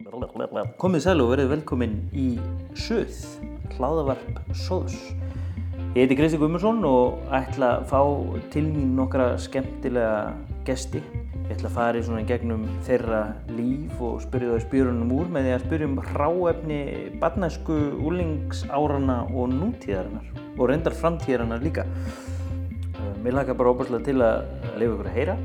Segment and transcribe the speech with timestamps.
[0.00, 2.30] Komið sæl og verið velkomin í
[2.78, 3.18] Suð,
[3.74, 4.96] hlaðavarp Sóðs.
[5.92, 8.00] Ég heiti Kristi Guðmundsson og ætla að fá
[8.54, 10.32] til mín nokkra skemmtilega
[10.64, 11.02] gesti.
[11.50, 13.20] Ég ætla að fara í svona í gegnum þeirra
[13.52, 16.82] líf og spyrja þau spjörunum úr með því að spyrja um hráefni
[17.20, 21.84] barnæsku, úlingsárana og nútíðarinnar og reyndar framtíðarinnar líka.
[22.96, 24.46] Uh, Mér lakar bara óbúrslega til að
[24.80, 25.40] leifa ykkur að heyra.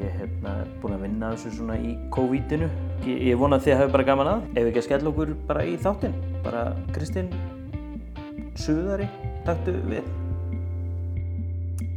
[0.00, 2.70] Ég hef hérna, búin að vinna þessu svona í COVID-inu.
[3.00, 4.42] Ég, ég vona að þið hafi bara gaman að.
[4.52, 6.16] Ef ekki að skella okkur bara í þáttinn.
[6.44, 7.30] Bara Kristinn
[8.60, 9.06] Suðari,
[9.46, 10.10] taktu við.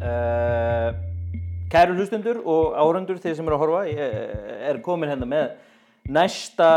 [0.04, 0.94] Uh,
[1.74, 3.84] kæru hlustundur og áhundur þeir sem eru að horfa.
[3.92, 4.16] Ég
[4.70, 5.52] er komin hérna með
[6.08, 6.72] næsta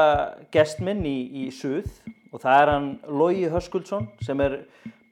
[0.54, 1.86] gestminn í, í Suð
[2.32, 4.58] og það er hann Logi Höskuldsson sem er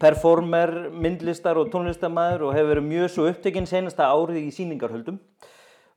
[0.03, 5.23] performer, myndlistar og tónlistamæður og hefur verið mjög svo upptekinn senasta árið í síningarhöldum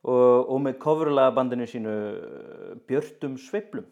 [0.07, 1.93] og, og með coverlagabandinu sínu
[2.87, 3.85] Björtum Sveiflum.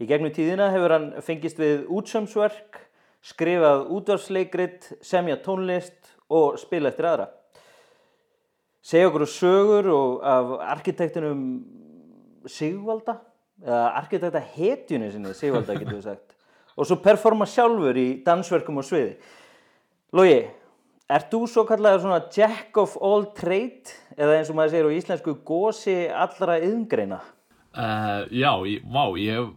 [0.00, 2.80] Í gegnum tíðina hefur hann fengist við útsömsverk,
[3.24, 7.30] skrifað útvarsleikrit, semja tónlist og spila eftir aðra.
[8.86, 9.90] Segja okkur sögur
[10.24, 11.42] af arkitektinum
[12.46, 13.18] Sigvalda,
[13.64, 16.36] eða arkitekta hetjunni sinni Sigvalda getur við sagt
[16.76, 19.14] og svo performa sjálfur í dansverkum og sviði.
[20.16, 20.40] Logi,
[21.06, 24.96] ert þú svo kallega svona jack of all trade eða eins og maður segir á
[24.96, 27.20] íslensku gósi allra yðngreina?
[27.76, 29.48] Uh, já, ég, vá, ég hef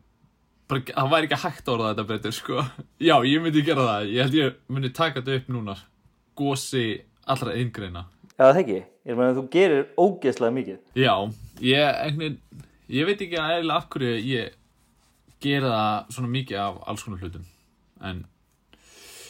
[0.69, 2.63] bara, það væri ekki hægt að orða þetta betur, sko.
[3.01, 4.09] Já, ég myndi gera það.
[4.13, 5.75] Ég held ég myndi taka þetta upp núna.
[6.39, 6.85] Gósi
[7.29, 8.05] allra yngreina.
[8.35, 8.79] Já, það ekki.
[9.09, 10.81] Ég meina þú gerir ógeðslega mikið.
[10.99, 11.13] Já,
[11.65, 12.39] ég, einhvern,
[12.99, 14.57] ég veit ekki að eða af hverju ég
[15.41, 17.47] gera það svona mikið af alls konar hlutum.
[18.05, 18.25] En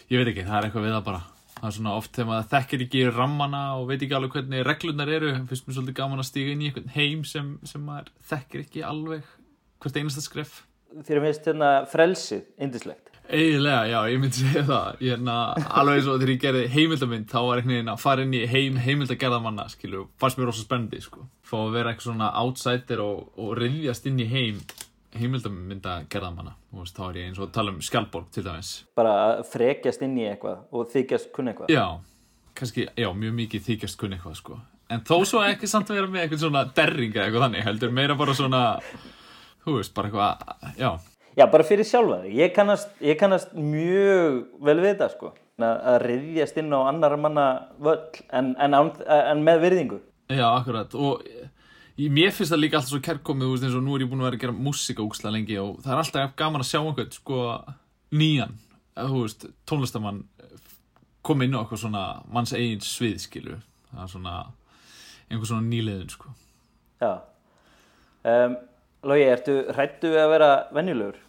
[0.09, 1.27] ég veit ekki, það er eitthvað við það bara.
[1.59, 5.11] Það er svona oft þegar maður þekkir ekki rammana og veit ekki alveg hvernig reglurnar
[5.11, 5.33] eru.
[5.49, 8.83] Fyrst mér svolítið gaman að stíga inn í einhvern heim sem, sem maður þekkir ekki
[8.87, 9.29] alveg
[9.83, 10.63] hvert einasta skref.
[11.05, 13.09] Þér finnst hérna frelsið, indislegt.
[13.29, 17.27] Eiginlega, já, ég myndi segja það ég er alveg eins og þegar ég gerði heimildamind
[17.29, 21.01] þá var einhvern veginn að fara inn í heim heimildagerðamanna, skilju, fannst mér rosa spennandi
[21.03, 21.27] sko.
[21.45, 24.63] fá að vera eitthvað svona outsider og, og reyðjast inn í heim
[25.17, 29.13] heimildamindagerðamanna og þá er ég eins og að tala um Skjálborg til dæmis Bara
[29.49, 31.71] frekjast inn í eitthvað og þykjast kunna eitthvað.
[31.73, 31.85] Já,
[32.59, 34.59] kannski, já, mjög mikið þykjast kunni eitthvað sko.
[34.89, 38.17] en þó svo ekki samt að vera með eitthvað svona derringa eitthvað þannig, heldur meira
[38.19, 38.63] bara svona
[39.65, 40.91] þú veist, bara eitthvað, já
[41.37, 42.23] Já, bara fyrir sjálfa.
[42.25, 45.29] Ég kannast, ég kannast mjög vel við þetta, sko.
[45.61, 47.45] Að, reyðjast inn á annar manna
[47.79, 48.01] völl
[48.35, 48.75] en, en,
[49.07, 49.99] en með virðingu.
[50.27, 51.23] Já, akkurat og
[52.07, 54.21] mér finnst það líka alltaf svo kærkomið þú veist eins og nú er ég búin
[54.21, 57.11] að vera að gera músika úksla lengi og það er alltaf gaman að sjá einhvern
[57.11, 57.39] sko
[58.15, 58.53] nýjan,
[58.95, 60.21] þú veist tónlistamann
[61.25, 63.57] koma inn á eitthvað svona manns eigin svið skilu
[63.91, 64.35] það er svona
[65.29, 66.31] einhver svona nýliðin sko
[66.99, 67.11] Já.
[68.27, 68.57] Um,
[69.07, 71.19] Lógi, ertu hrættu við að vera venjulegur?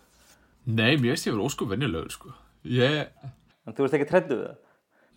[0.66, 2.32] Nei, mér veist ég verið óskum venjulegur sko
[2.66, 3.10] ég,
[3.66, 4.58] En þú ert ekki hrættu við það?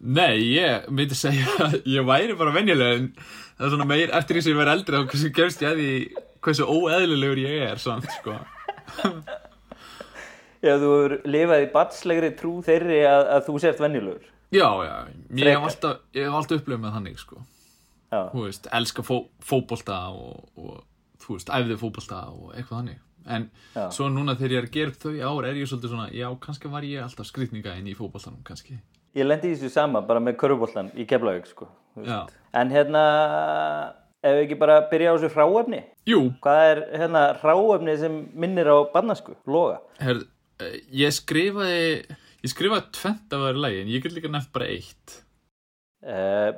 [0.03, 4.37] Nei, ég myndi segja að ég væri bara venjulegur en það er svona meir, eftir
[4.37, 5.93] því sem ég verið eldri þá hversu gefst ég að því
[6.43, 8.37] hversu óeðlilegur ég er samt sko
[10.63, 14.27] Já, þú hefur lifað í batslegri trú þeirri að, að þú sért venjulegur.
[14.53, 14.93] Já, já,
[15.35, 17.41] ég hef alltaf, ég hef alltaf upplifað með þannig, sko.
[18.13, 18.19] Já.
[18.31, 20.77] Þú veist, elska fó, fótbolta og, og,
[21.25, 23.01] þú veist, æfði fótbolta og eitthvað þannig.
[23.33, 23.83] En Já.
[23.95, 26.87] svo núna þegar ég er upp þau ár er ég svolítið svona, já, kannski var
[26.87, 28.77] ég alltaf skrýtninga inn í fótboltanum, kannski.
[29.13, 31.67] Ég lendi í þessu sama bara með körfuboltan í Keflavík, sko.
[32.57, 33.01] En hérna,
[34.25, 35.81] ef við ekki bara byrja á þessu hráefni?
[36.09, 39.79] Jú, Hvað er hérna hráefni sem minnir á barnasku, loga?
[40.01, 40.23] herr,
[40.59, 42.05] eh, ég skrifaði,
[42.41, 45.19] ég skrifaði tvent af lagi, en ég get líka nefnt bara eitt.
[46.03, 46.51] Uh,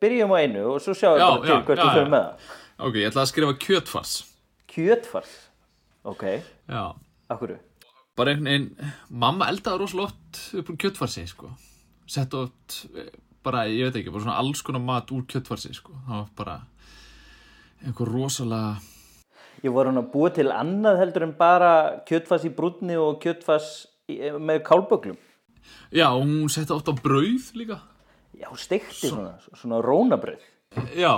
[0.00, 2.52] byrjum á einu og svo sjáum við bara til hvert við fyrir með það.
[2.80, 4.12] Ok, ég ætla að skrifa kjötfars.
[4.70, 5.34] Kjötfars.
[6.06, 6.22] Ok,
[6.70, 6.94] Já.
[7.28, 7.58] akkur.
[8.16, 11.50] bara einhvern veginn, mamma eldaði rosalega oft upp úr kjötfarsi, sko.
[12.10, 13.10] Sett oft, eh,
[13.46, 15.94] bara, ég veit ekki, bara svona alls konar mat úr kjötfarsi, sko.
[16.08, 16.56] Það var bara
[17.86, 18.80] einhver rosalega,
[19.60, 21.72] Ég voru hann að búa til annað heldur en bara
[22.08, 23.66] kjötfars í brúnni og kjötfars
[24.08, 25.18] í, með kálböglum.
[25.92, 27.76] já, og hún setti oft á brauð líka.
[28.40, 30.40] Já, steikti svona, svona rónabröð.
[30.96, 31.12] Já,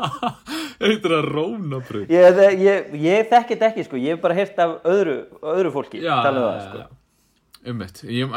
[0.84, 2.12] eitthvað að róna brauð.
[2.12, 3.98] Ég, ég, ég þekki þetta ekki, sko.
[3.98, 6.84] Ég hef bara heyrt af öðru, öðru fólki Já, um já, það, já, sko.
[6.84, 7.05] já.
[7.66, 8.34] Ummitt, ég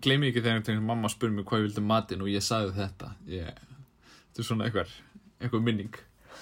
[0.00, 3.10] gleymi ekki þegar mamma spurði mig hvað ég vildi matinn og ég sagði þetta.
[3.28, 3.58] Ég,
[4.30, 4.94] þetta er svona eitthvað,
[5.40, 5.98] eitthvað minning.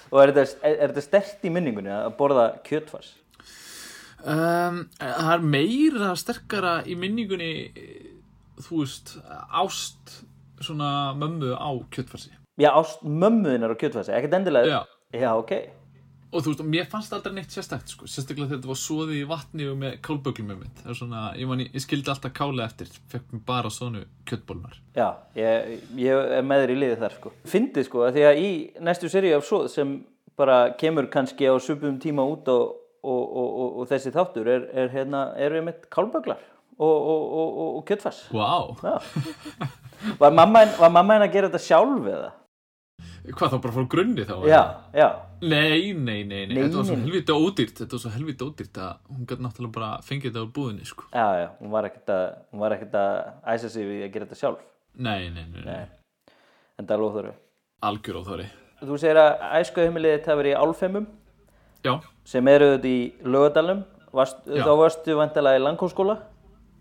[0.09, 3.13] Og er þetta, er, er þetta stert í minningunni að borða kjötfars?
[4.19, 7.51] Um, það er meira sterkara í minningunni
[8.59, 9.13] þú veist,
[9.55, 10.17] ást
[10.59, 14.67] svona mömmu á kjötfarsi Já, ást mömmuðinnar á kjötfarsi, ekkert endilega.
[14.67, 14.79] Já.
[15.15, 15.53] Já, ok.
[16.31, 18.05] Og þú veist, og mér fannst aldrei neitt sérstakt sko.
[18.05, 21.21] sérstaklega þegar þetta var soðið í vatni og með kálböglum með mitt það er svona,
[21.39, 25.07] ég, man, ég skildi alltaf káli eftir fekk mér bara svona kjöttbólnar Já,
[25.39, 27.31] ég, ég er með þér í liði þar sko.
[27.49, 28.51] Fyndið sko, að því að í
[28.89, 29.95] næstu seríu af svoð sem
[30.39, 33.49] bara kemur kannski á svipum tíma út og, og, og,
[33.81, 36.39] og, þessi þáttur er, er hérna, eru einmitt kálböglar
[36.79, 38.21] og, og, og, og, og kjöttfass.
[38.31, 38.99] Vá, Já.
[40.19, 42.29] Var mamma, henn- var mamma henn að gera þetta sjálf eða?
[43.27, 44.35] Hvað þá bara frá grunni þá?
[44.49, 44.61] Já,
[44.95, 45.07] já,
[45.41, 48.95] Nei, nei, nei, nei, þetta var svo helvita ódýrt Þetta var svo helvita ódýrt að
[49.13, 51.05] hún gæti náttúrulega bara fengið þetta á búðinni sko.
[51.13, 53.13] já, já, hún var ekkert að, hún var ekkert að
[53.53, 54.65] æsa sig við að gera þetta sjálf.
[54.95, 55.85] Nei, nei, nei, nei.
[56.79, 57.31] En það er lóþóru.
[57.81, 58.49] algjör þóri
[58.79, 61.07] Þú segir að æskuheimilið þetta verið í Álfheimum
[61.83, 61.93] Já,
[62.27, 63.85] sem eru þetta í Lögadalum.
[64.11, 66.15] Varst, þá varstu vantilega í Langkóskóla,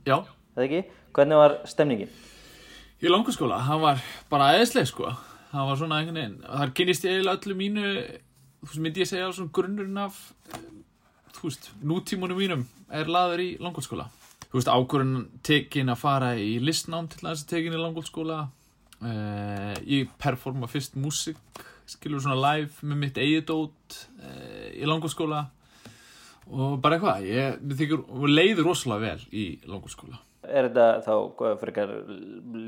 [0.09, 0.17] já
[0.57, 0.83] eða ekki?
[1.15, 2.11] Hvernig var stemningin?
[2.99, 4.01] Í langarskóla, hann var
[4.31, 5.13] bara aðeinsleg sko
[5.53, 9.11] hann var svona einhvern veginn þar kynist ég eiginlega öllu mínu þú veist, myndi ég
[9.11, 10.21] segja svona grunnurinn af
[10.53, 10.69] eh,
[11.37, 14.09] þú veist, nútímunum mínum er laður í langholtskóla
[14.49, 19.75] þú veist, ákvörðun tekin að fara í listnám til þess að tekin í langholtskóla uh,
[19.87, 21.41] ég performa fyrst músík
[21.89, 25.47] skilur svona live með mitt eigið dót uh, í langholtskóla
[26.49, 31.59] og bara eitthvað ég þykir, og leiður rosalega vel í langholtskóla Er þetta þá hvað,
[31.61, 31.93] frekar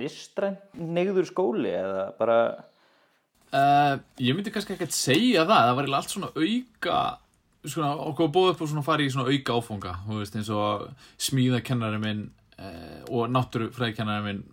[0.01, 2.39] listræn neyður skóli eða bara?
[3.51, 5.67] Uh, ég myndi kannski ekkert segja það.
[5.67, 6.99] Það var eiginlega allt svona auka
[7.67, 9.95] svona, okkur búið upp og svona farið í svona auka áfanga.
[10.07, 10.85] Þú veist eins og
[11.29, 12.27] smíðakennari minn
[12.59, 14.45] uh, og náttúrufræðikennari minn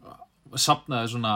[0.57, 1.33] sapnaði svona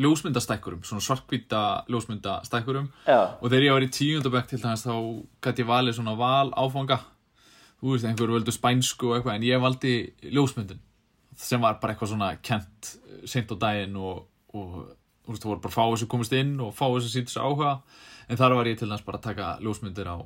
[0.00, 2.90] ljósmyndastækkurum svona svarkvíta ljósmyndastækkurum.
[3.06, 4.94] Já, og þegar ég var í tíundabæk til dæmis þá
[5.46, 7.00] gæti ég valið svona val áfanga.
[7.80, 9.94] Þú veist einhverju völdu spænsku og eitthvað en ég valdi
[10.34, 10.82] ljósmyndin
[11.40, 12.94] sem var bara eitthvað svona kent
[13.28, 14.74] seint á daginn og, og
[15.24, 17.72] þú veist, það voru bara fáið sem komist inn og sem sýttu sér áhuga
[18.28, 20.16] en þar var ég til dæmis bara að taka ljósmyndir á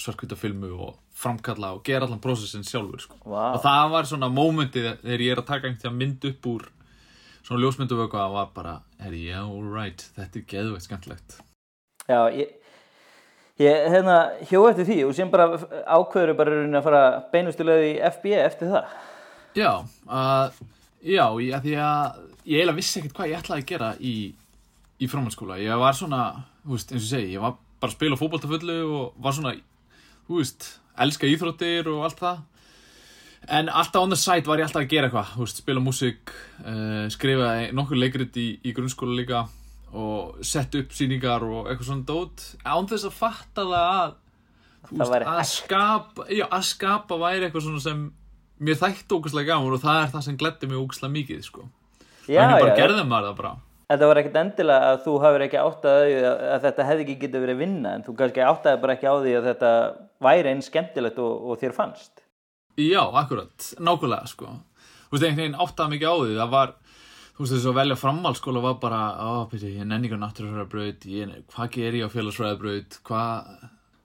[0.00, 3.18] svartkvíta filmu og framkalla og gera allan prósessin sjálfur sko.
[3.24, 3.52] Vá.
[3.54, 6.68] og það var svona mómentið þegar ég er að taka einhvern mynd upp úr
[7.42, 11.38] svona ljósmynduvöku að var bara, herri, já, alright þetta er geðveitt skemmtilegt
[12.08, 12.56] já ég,
[13.60, 14.18] ég hérna
[14.48, 15.50] hjó eftir því og sem bara
[15.84, 18.96] ákveður bara að fara beinustilega í FB eftir það
[19.56, 20.52] Já, uh,
[21.02, 24.12] já, ég, því að ég eiginlega vissi ekkert hvað ég ætlaði að gera í,
[25.02, 25.58] í framhaldsskóla.
[25.58, 26.20] Ég var svona,
[26.62, 29.56] þú veist, eins og segi, ég var bara að spila fótboltafullu og var svona,
[30.28, 30.68] þú veist,
[31.02, 32.44] elska íþróttir og allt það.
[33.50, 37.50] En alltaf on the side var ég alltaf að gera eitthvað, spila músík, uh, skrifa
[37.74, 39.48] nokkur leikrit í, í grunnskóla líka
[39.90, 42.46] og sett upp sýningar og eitthvað svona dót.
[42.62, 48.06] Án þess að fatta það að, að skapa, já, að skapa væri eitthvað svona sem
[48.60, 51.66] mér þætti ógæslega gaman og það er það sem gleddi mig ógæslega mikið, sko.
[52.28, 53.52] já, Þannig bara já, gerði maður það bara.
[53.90, 57.44] þetta var ekkert endilega að þú hafur ekki áttað að, að, þetta hefði ekki getið
[57.46, 59.70] verið vinna en þú kannski áttaði bara ekki á því að þetta
[60.28, 62.26] væri eins skemmtilegt og, og þér fannst
[62.80, 64.46] Já, akkurat, nákvæmlega, sko.
[65.10, 66.70] Þú veist, einhvern veginn áttaði mikið á því, það var,
[67.34, 71.04] þú veist, þess að velja framhaldsskóla var bara, ó, byrju, ég nenni ekki á náttúrufræðabraut,
[71.10, 73.50] ég, hvað ger ég á félagsfræðabraut, hvað,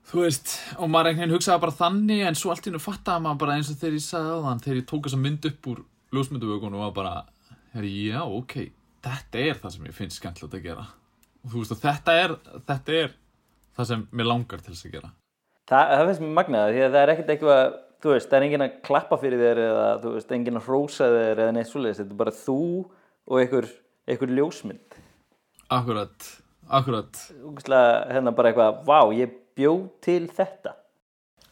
[0.06, 3.24] þú veist, og maður einhvern veginn hugsaði bara þannig, en svo allt í hennu fattaði
[3.24, 5.70] maður bara eins og þegar ég sagði á þann, þegar ég tók þessa mynd upp
[5.72, 5.82] úr
[6.16, 7.14] ljósmynduvökunum og var bara,
[7.74, 8.56] herri, já, ok,
[9.06, 10.84] þetta er það sem ég finnst skemmtilegt að gera.
[11.42, 12.36] Og þú veist, og þetta er,
[12.70, 13.16] þetta er
[13.76, 15.10] það sem mér langar til þess að gera.
[15.66, 17.64] það, það finnst mér magnaða því að það er ekkert eitthvað
[18.02, 21.08] þú veist, það er enginn að klappa fyrir þér eða þú veist, enginn að hrósa
[21.12, 22.58] þér eða neitt svoleiðis, þetta er bara þú
[23.26, 23.68] og einhver,
[24.06, 25.00] einhver ljósmynd
[25.74, 26.28] Akkurat,
[28.12, 29.72] hérna bara eitthvað, vá, ég bjó
[30.04, 30.74] til þetta?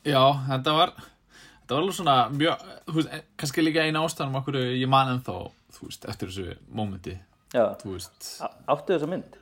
[0.04, 0.20] Já,
[0.50, 2.64] þetta var þetta var alveg svona mjög,
[2.99, 5.37] veist, kannski líka eina ástæðan um okkur ég man ennþá,
[5.78, 7.16] þú veist, eftir þessu mómenti,
[7.56, 9.38] áttu þessa mynd?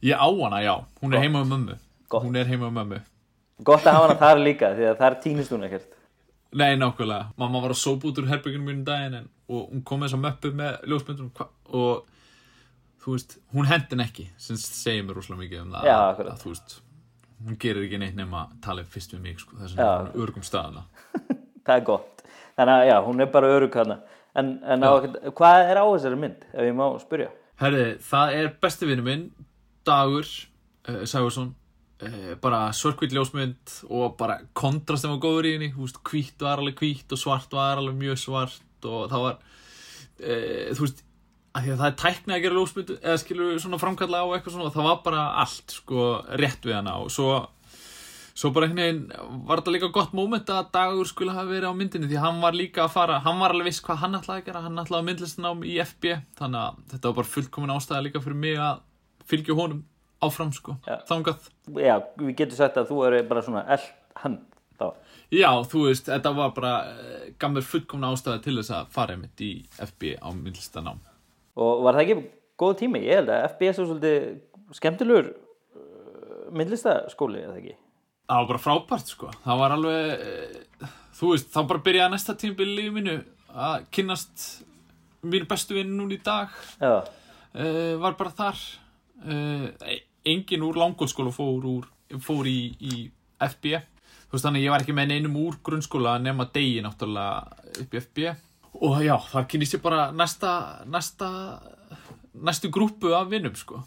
[0.00, 1.74] Ég á hana, já, hún er heima um mömmu.
[2.08, 2.24] Gott.
[2.24, 3.00] hún er heima um mömmu.
[3.62, 5.90] Gott að hafa hana þar líka því að þar týnist hún ekkert.
[6.56, 10.00] Nei, nákvæmlega, mamma var að sópa út úr herbygginu mínu daginn en, og hún kom
[10.00, 12.08] með þessa möppu með ljósmyndum hva- og
[13.04, 16.40] þú veist, hún hendin ekki sem segir mér rosalega mikið um það Já, að, að,
[16.42, 16.74] þú veist,
[17.46, 19.84] hún gerir ekki neitt nema að tala fyrst við mig, sko, þess Já.
[19.84, 20.86] að hún er örgum staðana
[21.66, 22.24] Það er gott.
[22.58, 24.00] Þannig að já, hún er bara örug hana
[24.38, 24.90] En, en á,
[25.34, 27.32] hvað er á þessari mynd, ef ég má spyrja?
[27.60, 29.24] Herði, það er besti vinnu minn
[29.86, 31.50] Dagur uh, Sægursson
[32.04, 36.62] uh, bara svörkvitt ljósmynd og bara kontrastin var góður í henni þú veist, hvítt var
[36.62, 41.02] alveg hvítt og svart var alveg mjög svart og það var uh, þú veist
[41.54, 44.54] að því að það er tækni að gera ljósmynd eða skilur svona framkalla á eitthvað
[44.54, 46.04] svona og það var bara allt sko
[46.40, 47.32] rétt við hana og svo
[48.40, 51.76] Svo bara einhvern veginn var þetta líka gott moment að Dagur skulle hafa verið á
[51.76, 54.46] myndinni því hann var líka að fara, hann var alveg viss hvað hann ætlaði að
[54.46, 58.22] gera, hann ætlaði að myndlistinám í FB þannig að þetta var bara fullkomin ástæða líka
[58.24, 58.80] fyrir mig að
[59.28, 59.82] fylgja honum
[60.24, 60.96] áfram sko, Já.
[61.10, 61.50] þangað
[61.82, 63.90] Já, við getum sagt að þú eru bara svona eld.
[65.30, 66.72] Já, þú veist, þetta var bara
[67.38, 71.04] gaf mér fullkomna ástæði til þess að fara einmitt í FB á myndlistanám
[71.58, 72.16] Og var það ekki
[72.60, 73.02] góð tími?
[73.06, 77.76] Ég held að FBS er svolítið skemmtilegur uh, myndlistaskóli, er það ekki?
[78.30, 82.36] Það var bara frábært sko, það var alveg uh, þú veist, þá bara byrjaði næsta
[82.38, 83.16] tímabil í mínu
[83.50, 84.46] að kynnast
[85.26, 86.54] mínu bestu vinn núna í dag.
[86.80, 88.60] Uh, var bara þar.
[89.20, 89.66] Uh,
[90.24, 91.88] engin úr langskóla fór, úr,
[92.22, 93.08] fór í, í
[93.40, 93.80] FB
[94.30, 98.00] þú veist þannig ég var ekki með neinum úr grunnskóla nema degi náttúrulega upp í
[98.00, 98.26] FB
[98.78, 100.52] og já, þar kynist ég bara næsta,
[100.86, 101.30] næsta
[102.34, 103.82] næstu grúpu af vinnum sko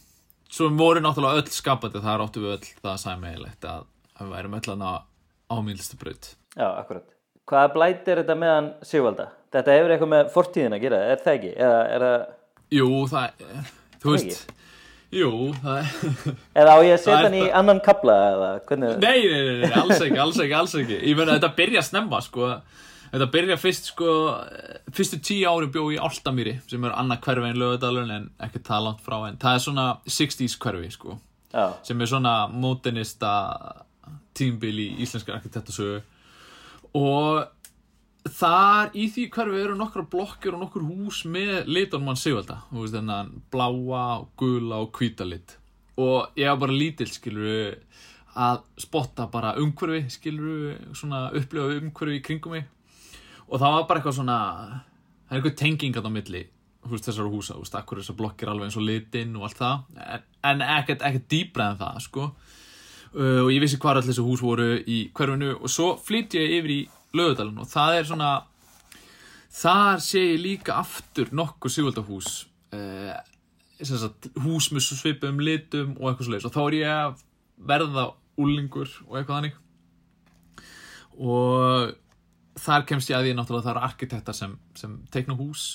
[0.54, 3.86] svo voru náttúrulega öll skapandi þar áttu við öll það sæmiðilegt að,
[4.20, 4.98] að við værum öll að
[5.54, 7.08] ámýlstu braut já, akkurat.
[7.50, 9.26] Hvaða blæt er þetta meðan Sigvalda?
[9.54, 11.50] Þetta hefur eitthvað með fortíðin að gera, er það ekki?
[11.60, 12.22] Eða, er það,
[12.74, 13.50] Jú, það,
[14.04, 14.54] þú veist
[15.14, 15.92] Jú, það
[16.58, 18.96] eða á ég að setja er hann í annan kabla eða hvernig?
[19.04, 22.22] Nei, nei, nei, nei, alls ekki, alls ekki, alls ekki Ég meina þetta byrja snemma
[22.26, 22.50] sko
[23.14, 24.12] Þetta byrja fyrst sko
[24.90, 28.88] Fyrstu tíu ári bjó í Áltamýri sem er annað hverfi en lögadalun en ekki það
[28.88, 31.18] langt frá en það er svona 60s hverfi sko
[31.54, 33.34] Já, sem er svona modernista
[34.34, 36.02] tímbil í íslenskar arkitektasögu
[36.98, 37.44] og
[38.30, 42.62] þar í því hverfi eru nokkra blokkir og nokkur hús með litunum hann sigvalda.
[42.70, 44.06] Þú veist þennan bláa,
[44.40, 45.58] gula og hvíta lit.
[46.00, 47.76] Og ég var bara lítill skilur
[48.34, 52.64] að spotta bara umhverfi skilur svona upplifa umhverfi í kringum mig
[53.50, 54.40] og það var bara eitthvað svona
[55.28, 56.44] það er eitthvað tengingat á milli
[56.90, 59.84] veist, þessar húsa, veist, akkur þessar blokkir alveg eins og litinn og allt það.
[60.04, 62.30] En, en ekkert, ekkert dýbra en það, sko.
[63.14, 65.54] Uh, og ég vissi hvað allir þessu hús voru í hverfinu.
[65.62, 66.82] Og svo flytti ég yfir í
[67.14, 68.32] lögudalinn og það er svona
[69.54, 73.14] þar sé ég líka aftur nokkur sigvöldahús uh,
[74.42, 77.22] hús svo svipum litum og eitthvað svo leiðis og þá er ég að
[77.70, 78.08] verða
[78.42, 79.60] úlingur og eitthvað þannig.
[81.22, 81.94] Og
[82.60, 85.68] þar kemst ég að því náttúrulega það eru arkitektar sem, sem teikna hús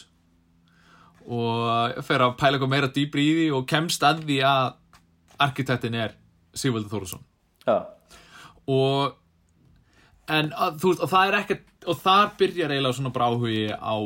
[1.29, 4.69] og fer að pæla eitthvað meira dýbri í því og kemst að því að
[5.49, 6.15] arkitektin er
[6.57, 7.25] Sigvaldur Þórusson
[7.67, 7.77] já,
[8.69, 9.19] og
[10.29, 13.69] en að, þú veist, og það er ekkert og þar byrjar eiginlega svona bara áhugi
[13.73, 13.97] á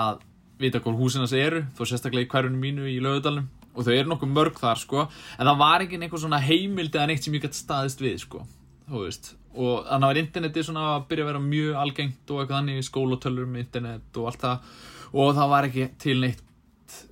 [0.00, 0.26] að
[0.60, 4.10] vita hvað húsin hans eru þó sérstaklega í hverjunum mínu í lögudalum og þau eru
[4.10, 7.44] nokkuð mörg þar sko en það var ekki einhver svona heimild eða neitt sem ég
[7.44, 8.42] gætt staðist við sko
[8.90, 9.32] þú veist.
[9.54, 13.48] Og þannig var interneti svona að byrja að vera mjög algengt og eitthvað þannig skólatölur
[13.50, 14.76] með internet og allt það.
[15.10, 16.46] Og það var ekki til neitt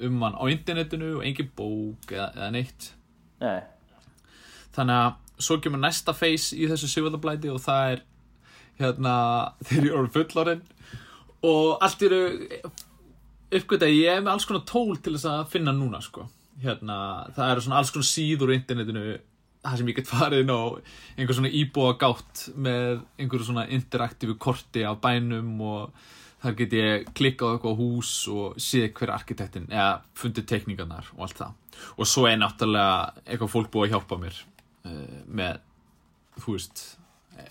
[0.02, 2.92] um hann á internetinu og engin bók eða, eða neitt.
[3.38, 3.60] Nei,
[4.74, 8.04] þannig að svo kemur næsta face í þessu sigvöldablæti og það er
[8.78, 9.14] hérna
[9.66, 10.64] þegar ég eru fullorinn
[11.46, 12.22] og allt eru
[13.58, 16.26] uppgöta ég er með alls konar tól til þess að finna núna sko.
[16.62, 16.98] Hérna
[17.36, 19.04] það eru svona alls konar síður á internetinu
[19.64, 20.62] það sem ég get farið inn á
[21.18, 26.04] einhver svona íbúa gátt með einhverju svona interaktífu korti af bænum og
[26.42, 31.24] þar get ég klikkað á eitthvað hús og séð hver arkitektin eða fundið tekningarnar og
[31.26, 31.56] allt það.
[31.98, 34.38] Og svo er náttúrulega eitthvað fólk búið að hjálpa mér
[34.86, 35.58] uh, með
[36.38, 36.84] þú veist
[37.38, 37.50] eh,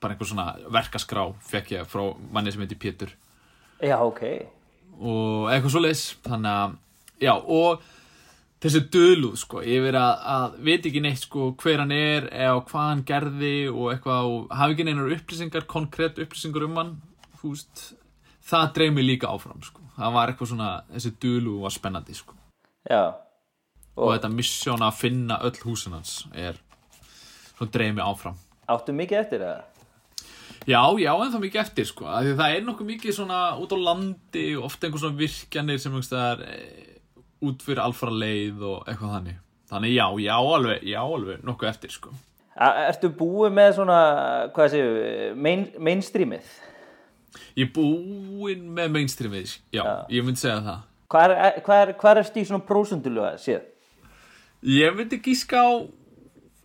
[0.00, 3.14] bara einhver svona verkaskrá fekk ég frá manni sem heitir Pétur.
[3.82, 4.22] Já, ok.
[5.00, 6.76] Og eitthvað svo leis þannig að,
[7.24, 7.82] já, og
[8.60, 12.90] þessi döluð, sko, yfir að, að veit ekki neitt, sko, hver hann er eða hvað
[12.90, 16.92] hann gerði og eitthvað og hafi ekki neinar upplýsingar, konkrétt upplýsingar um hann,
[17.40, 17.86] veist
[18.50, 19.86] það dreif mig líka áfram, sko.
[19.96, 22.36] Það var eitthvað svona, þessi döluð var spennandi, sko.
[22.90, 23.02] Já,
[23.96, 26.60] og, þetta missjón að finna öll húsin hans er,
[27.56, 28.38] svo dreif mig áfram.
[28.70, 29.66] Áttu mikið eftir það?
[30.68, 34.44] Já, já, en það mikið eftir, sko það er nokkuð mikið svona út á landi
[34.58, 36.89] og ofta einhver svona virkjanir sem einhvers staðar e,
[37.46, 39.38] út fyrir alfara leið og eitthvað þannig
[39.70, 42.12] þannig já, já, alveg, já, alveg nokkuð eftir, sko
[42.60, 43.98] Ertu búið með svona,
[44.52, 44.88] hvað séu,
[45.40, 46.48] main, mainstreamið?
[47.56, 52.20] Ég er búinn með mainstreamið, já, ég myndi segja það Hvað er, hvað er, hvað
[52.20, 53.64] er stíð svona prósundulega séð?
[54.70, 55.70] Ég myndi gíska á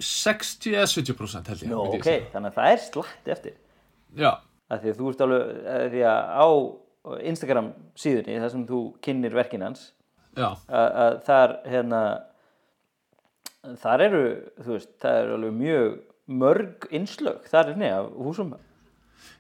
[0.04, 2.28] 60 eða 70% held ég ég ok, segja.
[2.34, 3.56] þannig að það er slætt eftir
[4.16, 4.32] Já,
[4.76, 5.54] því að þú ert alveg,
[5.94, 6.48] því að á
[7.32, 9.94] Instagram síðunni, þar sem þú kynnir verkin hans já,
[10.36, 12.02] að, þar hérna
[13.82, 14.22] þar eru,
[14.62, 15.98] þú veist, það eru alveg mjög
[16.42, 18.56] mörg innslög þar inni af húsum.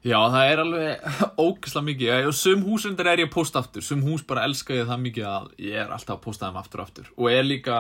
[0.06, 1.06] Já, það er alveg
[1.46, 2.28] ógislega mikið.
[2.30, 3.86] Og sum húsundar er ég að posta aftur.
[3.86, 6.82] Sum hús bara elska ég það mikið að ég er alltaf að posta þeim aftur
[6.82, 7.10] og aftur.
[7.18, 7.80] Og er líka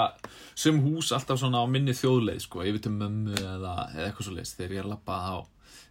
[0.57, 4.35] sum hús alltaf svona á minni þjóðleið sko, yfir til mömmu eða, eða eitthvað svo
[4.37, 5.35] leiðis þegar ég er að lappa þá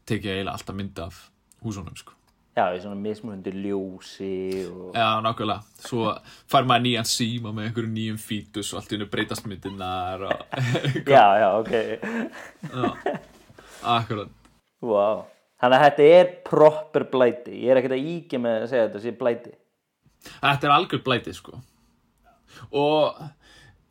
[0.04, 1.22] tek ég eiginlega alltaf mynd af
[1.64, 2.18] húsunum sko.
[2.54, 4.92] Já, í svona mismunandi ljósi og...
[4.94, 5.64] Já, nákvæmlega.
[5.82, 6.12] Svo
[6.46, 10.44] fær maður nýjan síma með einhverju nýjum fítus og allt í hennu breytast myndirnar og...
[11.16, 11.72] Já, já, ok.
[12.70, 13.16] Já,
[13.96, 14.30] akkurat.
[14.86, 15.06] Vá.
[15.64, 17.56] Þannig að þetta er proper blæti.
[17.64, 19.54] Ég er ekkert að íkja með að segja þetta sé blæti.
[20.28, 21.58] Þetta er algjör blætið, sko.
[22.78, 23.18] Og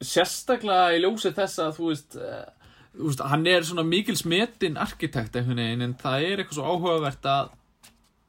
[0.03, 4.79] sérstaklega í ljósi þess að, þú veist, eh, þú veist, hann er svona mikil smetin
[4.79, 7.51] arkitekt einhvern veginn, en það er eitthvað svo áhugavert að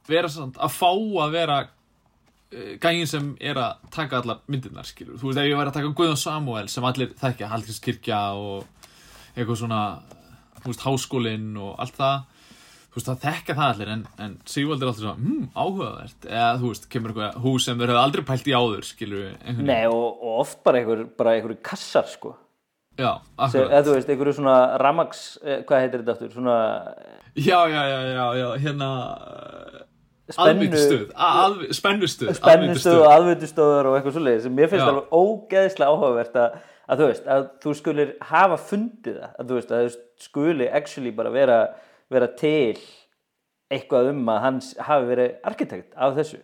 [0.08, 5.18] vera samt, að fá að vera eh, gægin sem er að taka allar myndirnar, skilur.
[5.20, 8.68] Þú veist, ef ég væri að taka Guðjón Samuel sem allir þekkja, Hallgrímskirkja og
[9.34, 9.82] eitthvað svona,
[10.60, 12.28] þú veist, háskólinn og allt það,
[12.84, 16.52] þú veist, það þekkja það allir, en, en Sigvald er alltaf svona, hm, áhugavert, eða,
[16.60, 19.82] þú veist, kemur eitthvað hús sem þeir hefur aldrei pælt í áður, skilur, einhvern Nei,
[19.90, 22.36] og, og oft bara einhver, bara einhver kassar, sko.
[22.94, 23.72] Já, akkurat.
[23.72, 26.30] eða þú veist, einhverju svona ramags, eh, hvað heitir þetta aftur?
[26.36, 26.58] Svona
[27.34, 28.88] Já, já, já, já, já, hérna
[30.24, 34.88] Spennu- Aðveitustöð, að, spennustöð spennustöð og aðvöndustöður og eitthvað svoleiðis sem mér finnst Já.
[34.88, 36.54] alveg ógeðslega áhugavert að,
[36.88, 40.68] að þú veist, að þú skulir hafa fundið það, að þú veist, að þú skuli
[40.80, 41.58] actually bara vera,
[42.14, 42.78] vera til
[43.74, 46.40] eitthvað um að hans hafi verið arkitekt af þessu.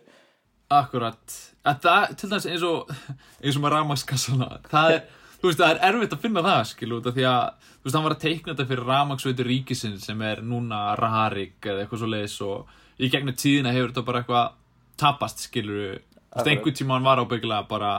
[0.71, 1.39] Akkurat.
[1.67, 2.93] Að það, Til dæmis eins og
[3.41, 5.01] eins og með rafmagnskassana það er,
[5.41, 7.97] þú veist, það er erfitt að finna það skilu, út af því að, þú veist,
[7.97, 12.11] hann var að teikna þetta fyrir rafmagnssveitur ríkisins sem er núna Rarik eða eitthvað svo
[12.13, 14.51] leiðis og í gegnum tíðina hefur þetta bara eitthvað
[15.01, 17.91] tapast, skilur þú veist, einhvern tíma hann var ábyggilega bara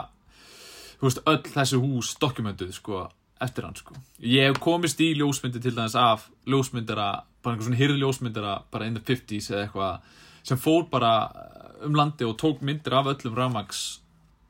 [1.00, 3.06] þú veist, öll þessi hús dokumentuð, sko,
[3.42, 3.98] eftir hann, sko.
[4.22, 8.86] Ég hef komist í ljósmyndi til dæmis af ljósmyndara, bara einhver svona hyrð ljósmyndara bara
[8.86, 10.12] in the 50s eða eitthvað
[10.46, 11.12] sem fór bara
[11.82, 13.82] um landi og tók myndir af öllum rafmags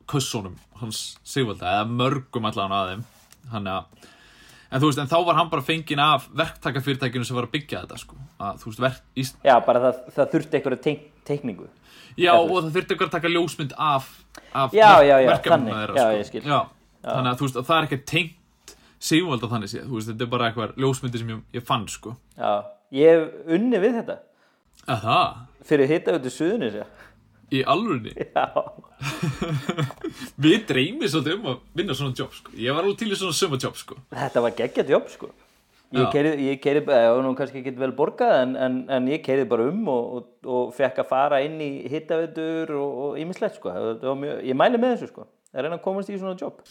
[0.08, 3.04] kössunum hans Sigvalda, eða mörgum allan að þeim.
[3.52, 4.08] Hann að
[4.72, 7.82] En þú veist, en þá var hann bara fenginn af verktakafyrirtækinu sem var að byggja
[7.84, 8.16] þetta, sko.
[8.40, 11.66] Að, þú veist, verk, í, já, bara það, það þurfti einhverja teik, teikningu
[12.20, 14.08] Já, þú og það þurfti eitthvað að taka ljósmynd af,
[14.62, 15.76] af Já, já, já, verkefninu þannig.
[15.82, 16.16] þeirra, Já, sko.
[16.22, 16.42] ég skil.
[16.48, 16.58] Já,
[17.06, 20.26] þannig að þú veist, að það er ekki tengt Sigvalda þannig séð, þú veist, þetta
[20.26, 22.12] er bara eitthvað ljósmyndi sem ég, ég fann, sko.
[22.38, 22.52] já,
[22.96, 24.18] ég hef unni við þetta
[24.92, 26.84] Að það, fyrir hitta út í suðunis já,
[27.52, 28.46] í alvörunni, já,
[30.44, 32.54] við dreymið svolítið um að vinna svona jobb, sko.
[32.58, 33.98] Ég var alveg til í svona suma jobb, sko.
[34.16, 35.32] þetta var geggjart jobb sko
[35.92, 36.08] ég Já.
[36.12, 39.44] keiri, ég keiri, það var nú kannski ekki vel borgað en, en, en ég keiri
[39.48, 43.74] bara um og, og, og fekk að fara inn í hittaveitur og, og ímislegt sko
[43.74, 46.62] það var mjög, ég mæli með þessu sko að reyna að komast í svona jobb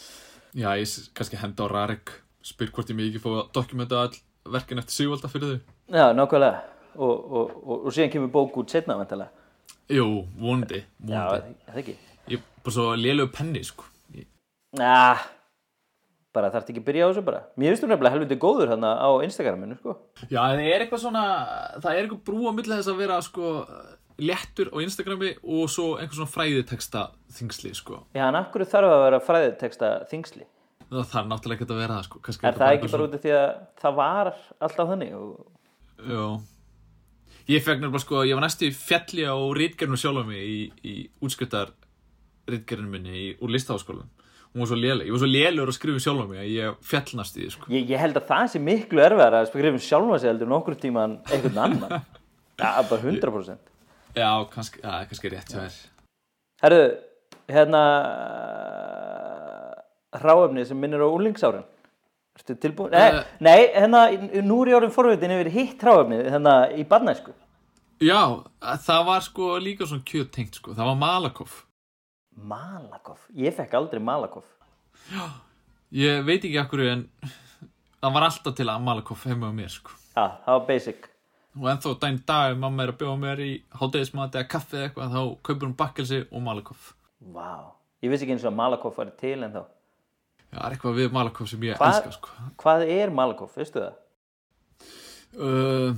[0.57, 4.17] Já, ég kannski henda á Rarik, spyr hvort ég mig ekki fá að dokumenta all
[4.57, 5.59] verkin eftir Sigvalda fyrir þau.
[5.93, 6.63] já, nákvæmlega
[6.97, 9.29] og, og, og, og síðan kemur bók út setna vantilega
[9.91, 10.07] Jú,
[10.39, 11.55] vonandi, já, vonandi.
[11.67, 11.95] það ekki
[12.31, 13.87] Ég er bara svo lélegu penni, sko.
[14.15, 14.27] Ég,
[14.79, 15.23] Nah,
[16.31, 18.91] bara þarf ekki að byrja á þessu bara mér finnst þú nefnilega helviti góður þarna
[19.03, 19.95] á Instagraminu sko
[20.29, 21.23] Já, það er eitthvað svona,
[21.81, 23.51] það er eitthvað brú á milli þess að vera, sko,
[24.21, 27.03] léttur á Instagrami og svo einhver svona fræðiteksta
[27.35, 27.99] þingsli, sko.
[28.15, 30.47] já, en hverju þarf að vera fræðiteksta þingsli
[30.91, 32.19] Það þarf náttúrulega ekki að vera það, sko.
[32.43, 35.29] Er það ekki bara út af því að það var alltaf þannig og
[36.01, 36.23] Já.
[37.49, 41.71] Ég fekk nefnilega, sko, ég var næstu fjalli á rítgerinu sjálf mig í, í útskriftar
[42.51, 44.09] rítgerinu minni í, úr listaháskólan.
[44.51, 47.37] Hún var svo léleg, ég var svo lélegur að skrifa sjálf mig að ég fjallnast
[47.37, 47.69] í því, sko.
[47.71, 50.77] Ég, ég held að það sé miklu erfiðar að skrifa um sjálfa sig heldur nokkur
[50.81, 52.01] tíman einhvern annan.
[52.61, 53.71] Já, bara 100%.
[54.13, 55.77] Já, kannski, já, kannski rétt, já, er.
[56.61, 56.81] Herðu,
[57.49, 57.79] hérna,
[60.19, 61.63] hráefni sem minnir á úlingsárin.
[62.39, 62.91] Ertu tilbúin?
[62.91, 63.23] Nei, Eh.
[63.39, 64.05] nei, hérna,
[64.43, 67.33] nú er ég orðin forvitin yfir hitt hráefni, hérna, í barnæsku.
[68.01, 70.71] Já, það var sko líka svona kjöt tengt, sko.
[70.73, 71.65] Það var Malakoff.
[72.35, 73.27] Malakoff.
[73.35, 74.45] Ég fekk aldrei Malakoff.
[75.91, 77.03] Ég veit ekki akkur en
[78.01, 79.91] það var alltaf til að Malakoff heima á mér sko.
[80.15, 81.07] Já, það var basic.
[81.59, 85.11] Og ennþá dæn dag mamma er að bjóða mér í hátegismat eða kaffi eða eitthvað
[85.11, 86.93] þá kaupur hún bakkelsi og Malakoff.
[87.21, 87.73] Vá.
[88.01, 89.61] Ég vissi ekki eins og að Malakoff var til en þá.
[89.61, 89.65] Já,
[90.51, 92.29] það er eitthvað við Malakoff sem ég Hvað- elska sko.
[92.63, 93.93] Hvað er Malakoff, veistu það?
[95.31, 95.93] Uh,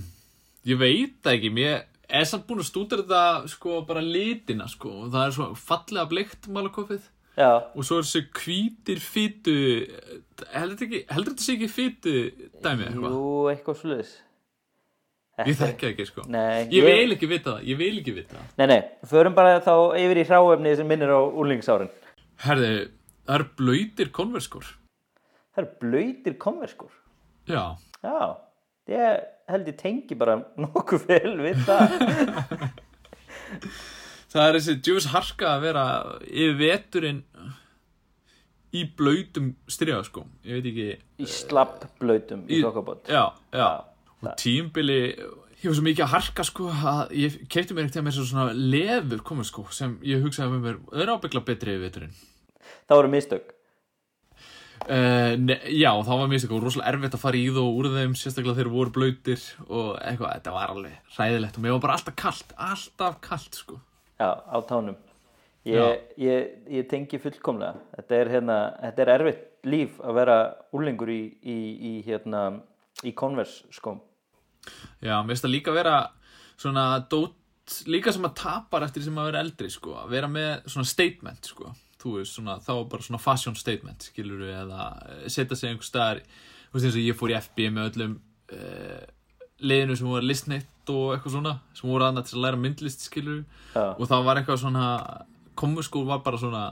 [0.70, 4.92] ég veit ekki, mér er samt búin að stúdra þetta sko bara litina sko.
[5.06, 9.56] Og Það er svo fallega bleikt Malakoffið Já, og svo er þessi hvítir fytu,
[10.54, 12.14] heldur þetta sé ekki fytu
[12.62, 13.16] dæmi eitthvað?
[13.16, 14.12] jú, eitthvað sluðis.
[15.42, 16.24] Ég þekki það ekki sko.
[16.30, 18.52] Nei, Ég vil ekki vita það, ég vil ekki vita það.
[18.62, 21.90] Nei, nei, förum bara þá yfir í hráefni sem minnir á úlingsárin.
[22.46, 22.70] Herði,
[23.28, 24.70] það eru blöytir konverskor.
[25.54, 26.94] Það eru blöytir konverskur.
[27.50, 27.64] Já.
[28.04, 28.20] Já,
[28.92, 31.98] ég held ég tengi bara nokkuð vel við það.
[34.34, 35.82] Það er þessi djöfis harka að vera
[36.26, 37.20] yfir veturinn
[38.74, 40.24] í blöytum styrja, sko.
[40.42, 40.88] Ég veit ekki.
[41.22, 43.12] Í slapp blöytum í þokkabót.
[43.14, 43.68] Já, já.
[44.24, 44.98] Og tímbili
[45.64, 49.22] Ég var svo mikið að harka sko að ég keipti mér ekkert með svona leður
[49.24, 52.18] komið sko sem ég hugsaði með mér, það er ábyggla betri við veturinn.
[52.88, 53.54] Það voru mistök.
[54.84, 57.88] Uh, ne, já, það var mjög og rosalega erfitt að fara í það og úr
[57.94, 61.96] þeim sérstaklega þeir voru blöytir og eitthvað, þetta var alveg ræðilegt og mér var bara
[61.96, 63.78] alltaf kallt, alltaf kallt sko.
[64.20, 64.98] Já, á tánum.
[65.64, 67.80] Ég, ég, ég tengi fullkomlega.
[67.96, 70.38] Þetta er, hérna, þetta er erfitt líf að vera
[70.76, 72.44] úrlingur í, í, í, hérna,
[73.08, 74.04] í Converse skóm.
[75.00, 75.96] Já, mér finnst það líka að vera
[76.60, 77.40] svona dót,
[77.88, 81.54] líka sem að tapar eftir sem að vera eldri sko, að vera með svona statement
[81.54, 81.72] sko
[82.04, 85.88] þú veist, svona, þá bara svona fashion statement, skilur við, eða eh, setja sig einhver
[85.88, 86.24] staðar,
[86.68, 88.16] þú veist eins og ég fór í FB með öllum
[88.54, 89.04] uh,
[89.64, 93.38] liðinu sem voru listneitt og eitthvað svona, sem voru aðnað til að læra myndlist, skilur
[93.40, 93.86] við, Já.
[93.94, 94.88] og það var eitthvað svona,
[95.60, 96.64] komuskól var bara svona,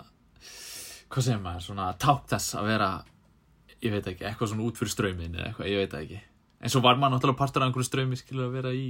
[1.12, 2.90] hvað segir maður, svona tákt þess að vera,
[3.78, 6.20] ég veit ekki, eitthvað svona út fyrir ströymin eða eitthvað, ég veit ekki,
[6.60, 8.86] en svo var maður náttúrulega partur af einhverju ströymi, skilur að vera í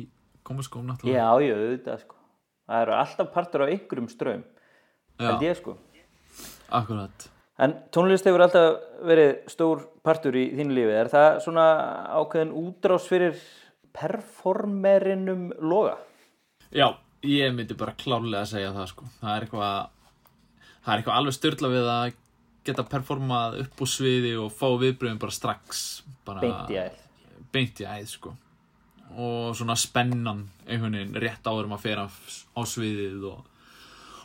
[0.47, 1.21] komuskóm náttúrulega.
[1.21, 2.17] Já, já, auðvitað sko.
[2.71, 4.43] Það eru alltaf partur á einhverjum ströym,
[5.21, 5.77] held ég sko.
[6.71, 7.27] Akkurat.
[7.61, 10.93] En tónlist hefur alltaf verið stór partur í þínu lífi.
[10.97, 11.65] Er það svona
[12.17, 13.35] ákveðin útrás fyrir
[13.93, 15.97] performerinum loga?
[16.71, 16.87] Já,
[17.27, 19.09] ég myndi bara klálega að segja það sko.
[19.19, 19.77] Það er eitthvað,
[20.79, 22.15] það er eitthvað alveg styrla við að
[22.65, 25.85] geta performað upp á sviði og fá viðbröðum bara strax.
[26.25, 27.05] Bara Beint í æð.
[27.51, 28.33] Beint í æð sko.
[29.19, 33.41] Og svona spennan einhvern veginn rétt áður um að fera á sviðið og,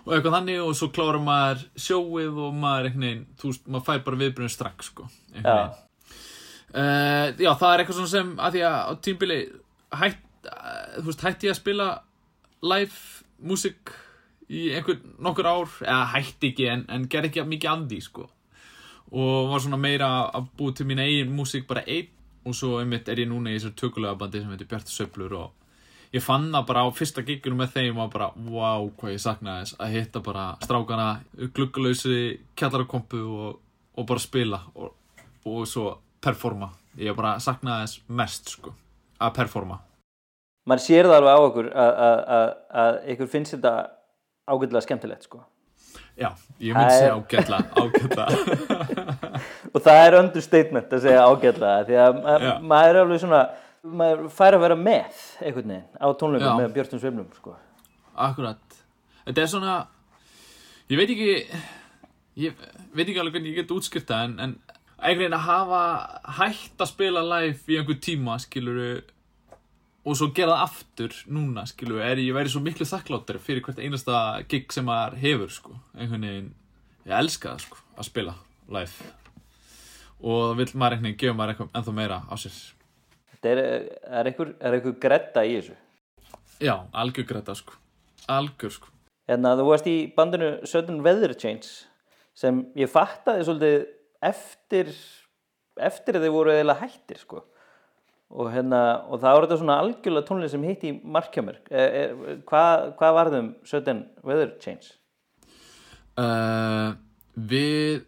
[0.07, 3.87] og eitthvað þannig og svo klárar maður sjóið og maður einhvern veginn, þú veist, maður
[3.89, 5.09] fær bara viðbröðum strax sko.
[5.35, 5.59] einhvern Já.
[5.67, 5.83] veginn.
[6.77, 9.39] Uh, já, það er eitthvað svona sem að því að á tímbili
[9.97, 11.87] hætt, uh, þú veist, hætti ég að spila
[12.67, 13.95] live músík
[14.47, 18.27] í einhver nokkur ár eða hætti ekki en, en gerði ekki mikið andi sko
[19.17, 22.13] og var svona meira að búi til mín eigin músík bara einn
[22.47, 25.66] og svo einmitt er ég núna í þessu tökulega bandi sem heitir Bjartur Söflur og
[26.17, 29.65] ég fann það bara á fyrsta gigginu með þeim og bara, wow, hvað ég saknaði
[29.67, 31.09] þess að hitta bara strákana
[31.57, 32.19] gluggalausi
[32.59, 33.59] kjallarakompu og,
[33.97, 34.93] og bara spila og,
[35.47, 35.91] og svo
[36.25, 36.71] performa.
[36.97, 38.73] Ég bara saknaði þess mest sko
[39.21, 39.81] að performa.
[40.67, 43.75] Man sér það alveg á okkur að, ykkur finnst þetta
[44.51, 45.43] ágætlega skemmtilegt sko.
[46.19, 46.31] já,
[46.65, 48.27] ég myndi Það er- segja ágætla ágætla
[49.77, 52.21] Og það er understatement að segja ágætlega því að
[52.73, 53.41] maður er alveg svona,
[54.01, 57.57] maður fær að vera með einhvern veginn á tónleikum með Björnstum Sveiflum sko.
[58.27, 58.79] Akkurat.
[59.27, 59.75] Þetta er svona
[60.87, 61.33] Ég veit ekki
[62.37, 64.57] Ég veit ekki alveg hvernig ég get útskýrta en, en
[64.97, 65.83] einhvern veginn að hafa
[66.39, 68.91] hætt að spila live í einhver tíma skiluru
[70.07, 73.81] og svo gera það aftur núna skiluru er ég væri svo miklu þakkláttur fyrir hvert
[73.83, 74.21] einasta
[74.51, 75.77] gig sem maður hefur sko.
[75.97, 76.53] Einhvern veginn
[77.09, 78.37] ég elska það sko að spila
[78.77, 79.11] live.
[80.23, 82.61] Og vill maður einhvern veginn gefa maður eitthvað ennþá meira á sér
[83.47, 83.63] er,
[84.03, 85.77] er, einhver, er einhver gretta í þessu.
[86.63, 87.75] Já, algjör græta sko
[88.33, 88.93] algjör sko
[89.27, 91.67] Hérna, þú varst í bandinu Sudden Weather Change
[92.37, 93.87] sem ég fattaði svolítið
[94.29, 94.91] eftir,
[95.83, 97.43] eftir að þeir voru eða hættir sko.
[98.31, 101.59] og, hérna, og það var þetta svona algjörlega tónlið sem hitt í markjámer
[102.47, 104.95] hvað, hvað varðum Sudden Weather Change?
[106.19, 106.95] uh,
[107.35, 108.07] Við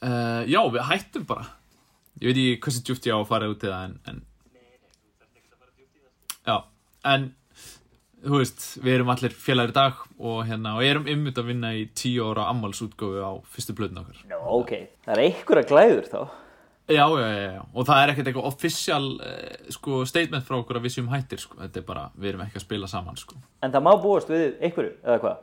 [0.00, 1.50] uh, Já, við hættum bara
[2.22, 4.22] Ég veit ekki hversu djúpt ég á að fara út í það en, en
[6.44, 6.58] Já,
[7.08, 7.30] en
[8.24, 11.74] þú veist, við erum allir félagar í dag og hérna, og erum ymmut að vinna
[11.76, 16.20] í tíu ára ammálsútgófu á fyrstu blöðin okkar Nó, ok, það er einhverja glæður þá
[16.84, 20.76] Já, já, já, já, og það er ekkert eitthvað official uh, sko, statement frá okkur
[20.76, 21.56] að við séum hættir sko.
[21.62, 23.38] þetta er bara, við erum ekki að spila saman sko.
[23.64, 25.38] en það má búast við einhverju, eða hvað?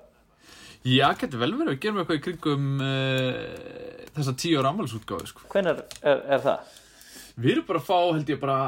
[0.92, 5.50] Já, getur vel verið, við gerum eitthvað í kringum uh, þessa tíu ára ammálsútgófu sko.
[5.50, 6.78] Hvenær er, er það?
[7.42, 8.62] Við erum bara að fá, held ég bara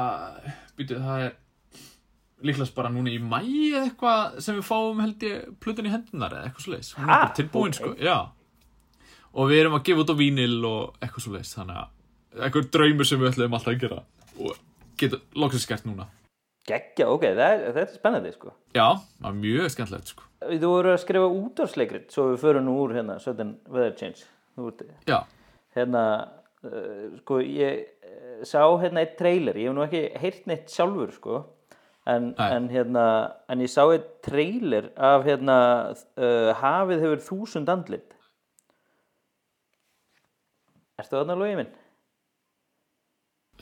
[1.14, 1.32] er
[2.44, 6.36] líklegast bara núna í mæi eða eitthvað sem við fáum, held ég, plötun í hendunar
[6.36, 6.90] eða eitthvað svoleiðis.
[6.98, 8.18] Hún er bara tilbúin, sko, já.
[9.34, 13.08] Og við erum að gefa út á vínil og eitthvað svoleiðis Þannig að eitthvað draumur
[13.08, 14.02] sem við ætlum alltaf að gera
[14.44, 14.60] Og
[15.00, 16.06] getur loksins gert núna.
[16.64, 18.54] Gekkja, ok, er, þetta er spennandi sko.
[18.72, 18.86] Já,
[19.18, 20.28] það er mjög skemmtilegt, sko.
[20.44, 24.24] Þú voru að skrifa útvarsleikrit svo við förum nú úr hérna Sudden Weather Change.
[25.08, 25.24] Já,
[25.74, 26.04] hérna
[26.62, 31.10] uh, sko ég uh, sá hérna eitt trailer ég hef nú ekki heyrt neitt sjálfur
[31.16, 31.40] sko
[32.10, 33.04] en, en hérna
[33.48, 35.56] en ég sá eitt trailer af hérna
[35.92, 38.10] uh, hafið hefur þúsund andlit
[41.00, 41.72] Ertu þarna logið minn?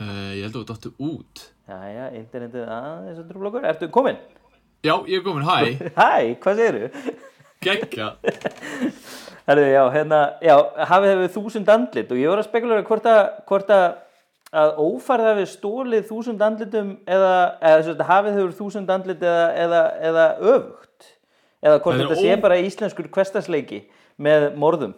[0.03, 4.19] uh, ég held að þú dottu út Jæja, internetið aðeins að trúblokur Ertu komin?
[4.83, 7.17] Já, ég er komin, hæ, Hæ, hvað segirðu?
[7.63, 8.09] geggja
[9.47, 10.55] Herðu, já, hérna, já,
[10.87, 13.07] hafið hefur þúsund andlit og ég var að spekulera hvort
[13.75, 13.87] að,
[14.53, 17.31] að ófærð hafi stólið þúsund andlitum eða,
[17.65, 21.07] eða sagt, hafið hefur þúsund andlit eða, eða, eða öfugt?
[21.63, 23.79] Eða hvort er þetta sé ó- bara íslenskur hverstasleiki
[24.23, 24.93] með morðum?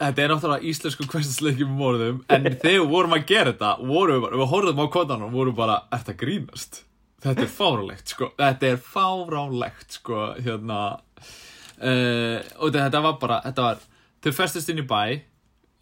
[0.00, 4.36] Þetta er náttúrulega íslensku hverstasleiki með morðum en þegar vorum að gera þetta vorum við
[4.40, 6.82] við horfðum á konan og vorum bara ert að grínast?
[7.26, 13.38] Þetta er fárálegt sko, þetta er fárálegt sko, hérna uh, og þetta- þetta var bara
[13.46, 13.80] þetta var,
[14.24, 15.00] þau festist inn í bæ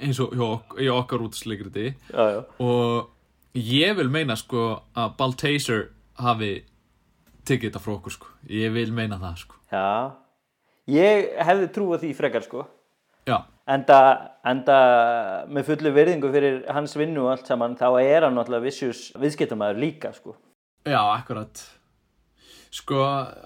[0.03, 0.49] eins og hjá,
[0.83, 3.11] í okkar útsleikriti og
[3.55, 4.65] ég vil meina sko
[4.99, 5.85] að Baltaser
[6.19, 6.53] hafi
[7.47, 9.87] tekið þetta frá okkur sko, ég vil meina það sko, já.
[10.91, 12.65] Ég hefði trúið því frekar sko.
[13.25, 13.39] Já.
[13.73, 13.99] Enda,
[14.45, 14.75] enda
[15.49, 19.81] með fullu virðingu fyrir hans vinnu og allt saman þá er hann náttúrulega vissjus viðskiptamæður
[19.81, 20.35] líka sko.
[20.85, 21.63] Já, akkurat.
[22.75, 23.01] Sko,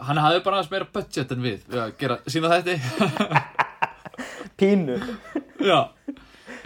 [0.08, 3.42] hann hafði bara aðeins meira budget en við við að gera sína þetta
[4.58, 4.98] pínu.
[5.62, 5.80] Já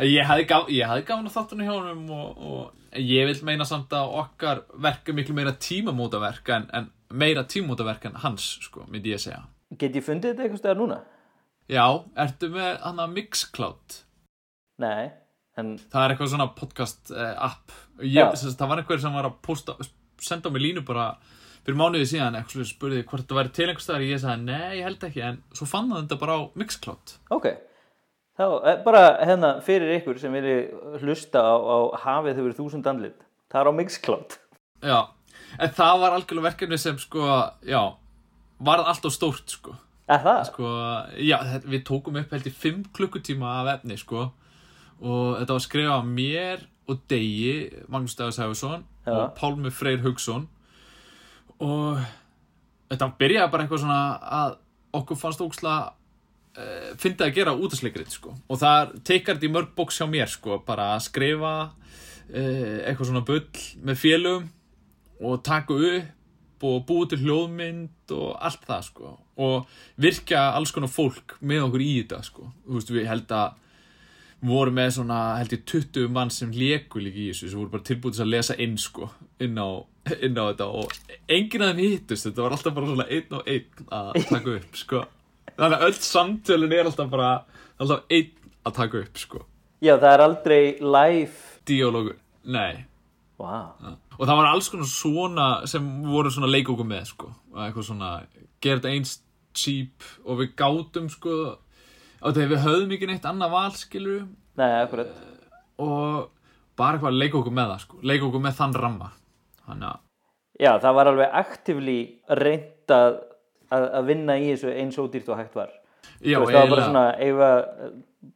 [0.01, 0.47] Ég hafði,
[0.87, 5.09] hafði gafin að þáttunum hjá honum og, og ég vil meina samt að okkar verk
[5.09, 9.43] er miklu meira tímamótaverk en, en meira tímamótaverk en hans, sko, myndi ég segja.
[9.79, 11.01] Get ég fundið þetta eitthvað stöðar núna?
[11.73, 11.85] Já,
[12.25, 13.99] ertu með hann að Mixcloud?
[14.83, 15.13] Nei,
[15.61, 17.77] en Það er eitthvað svona podcast uh, app.
[18.03, 19.77] Ég, sagt, Það var einhver sem var að posta
[20.23, 21.11] senda á mig línu bara
[21.63, 24.09] fyrir mánuði síðan eitthvað spurði hvort það væri til einhvers staðar.
[24.09, 27.15] Ég sagði nei, ég held ekki en svo fann það þetta bara á Mixcloud.
[27.37, 27.49] Ok
[28.39, 30.59] þá, eh, bara hérna fyrir ykkur sem vilji
[31.03, 33.19] hlusta á, á hafið hefur þúsund andlit
[33.53, 34.39] það er á Mixcloud
[34.83, 35.01] Já,
[35.59, 37.27] en það var algjörlega verkefni sem sko,
[37.63, 37.83] já
[38.63, 39.75] varð alltaf stórt sko,
[40.09, 40.45] er það?
[40.51, 40.73] sko
[41.19, 44.31] já, við tókum upp held í 5 klukkutíma af efni sko
[45.03, 47.55] og þetta var skrifað af mér og Degi,
[47.89, 49.13] Magnús Dagur Sæfarsson Já.
[49.13, 50.49] og Pálmi Freyr Haugsson
[51.63, 51.99] og
[52.91, 54.01] þetta byrjaði bara eitthvað svona
[54.43, 54.57] að
[54.99, 55.77] okkur fannst óksla
[56.59, 58.35] uh, fyndið að gera útasleikrið sko.
[58.49, 63.09] Og það teikar þetta í mörg bóks hjá mér sko bara að skrifa uh, eitthvað
[63.09, 63.47] svona bull
[63.87, 64.51] með félum
[65.23, 69.17] og taka upp og búið til hljóðmynd og allt það sko.
[69.43, 72.47] Og virka alls konar fólk með okkur í þetta sko.
[72.67, 73.59] Þú veist við held að
[74.43, 77.87] voru með svona held ég 20 mann sem léku líka í þessu sem voru bara
[77.87, 79.09] tilbúið til að lesa inn sko
[79.43, 79.71] inn á,
[80.19, 80.69] inn á þetta.
[80.71, 80.95] Og
[81.31, 84.79] enginn af þeim hittust þetta var alltaf bara svona einn og einn að taka upp
[84.79, 85.03] sko
[85.59, 87.33] þannig að öll samtölun er alltaf bara
[87.79, 88.31] alltaf einn
[88.63, 89.43] að taka upp sko.
[89.83, 91.53] Já, það er aldrei live.
[91.67, 92.87] Dialógu, nei.
[93.43, 93.97] Wow.
[94.21, 97.31] og það var alls konar svona sem voru svona leik okkur með sko.
[97.57, 98.11] Eitthvað svona,
[98.63, 99.17] þetta eins
[99.57, 101.39] cheap og við gátum sko.
[102.23, 104.23] Og þegar við höfðum ekki neitt annað val skilur
[104.61, 105.11] nei, akkurat.
[105.83, 106.31] Og
[106.79, 108.01] bara eitthvað að leika okkur með það sko.
[108.13, 109.11] leika okkur með þann ramma.
[109.63, 110.01] Þannig að,
[110.63, 111.99] já, það var alveg aktivlí
[112.43, 113.19] reynd að,
[113.73, 115.73] að, að vinna í þessu eins ódýrt og hægt var.
[116.23, 117.51] Já, veist, það var bara svona eiga,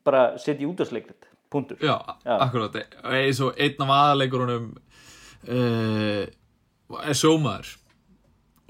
[0.06, 1.78] bara setja í útastleikrit punktur.
[1.82, 1.96] Já,
[2.26, 2.34] Já.
[2.40, 2.80] akkurat.
[3.14, 4.68] Eins og einn af aðaleikurunum
[5.46, 6.26] uh,
[7.06, 7.72] er sjómaður.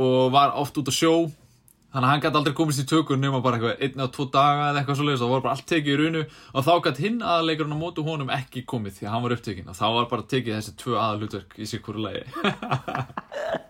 [0.02, 1.14] Og var oft út á sjó.
[1.96, 4.64] Þannig að hann gæti aldrei komist í tökur nema bara eitthvað einn eða tvo daga
[4.68, 7.22] eða eitthvað svo leiðis og var bara allt tekið í runu og þá gæti hinn
[7.24, 9.70] aðaleikurinn á mótu honum ekki komið því að hann var upptekinn.
[9.72, 12.26] Og þá var bara tekið þessi tvö aðalutverk í sig hverju lagi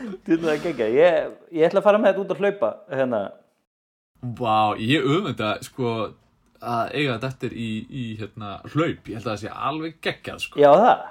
[0.00, 0.96] Þetta er geggjað.
[0.96, 3.20] ég, ég ætla að fara með þetta út að hlaupa hérna.
[4.20, 5.92] Vá, ég öfunda sko
[6.60, 10.42] að eiga þetta eftir í, í hérna, hlaup, ég held að það sé alveg geggjað
[10.44, 10.60] sko.
[10.60, 11.06] já það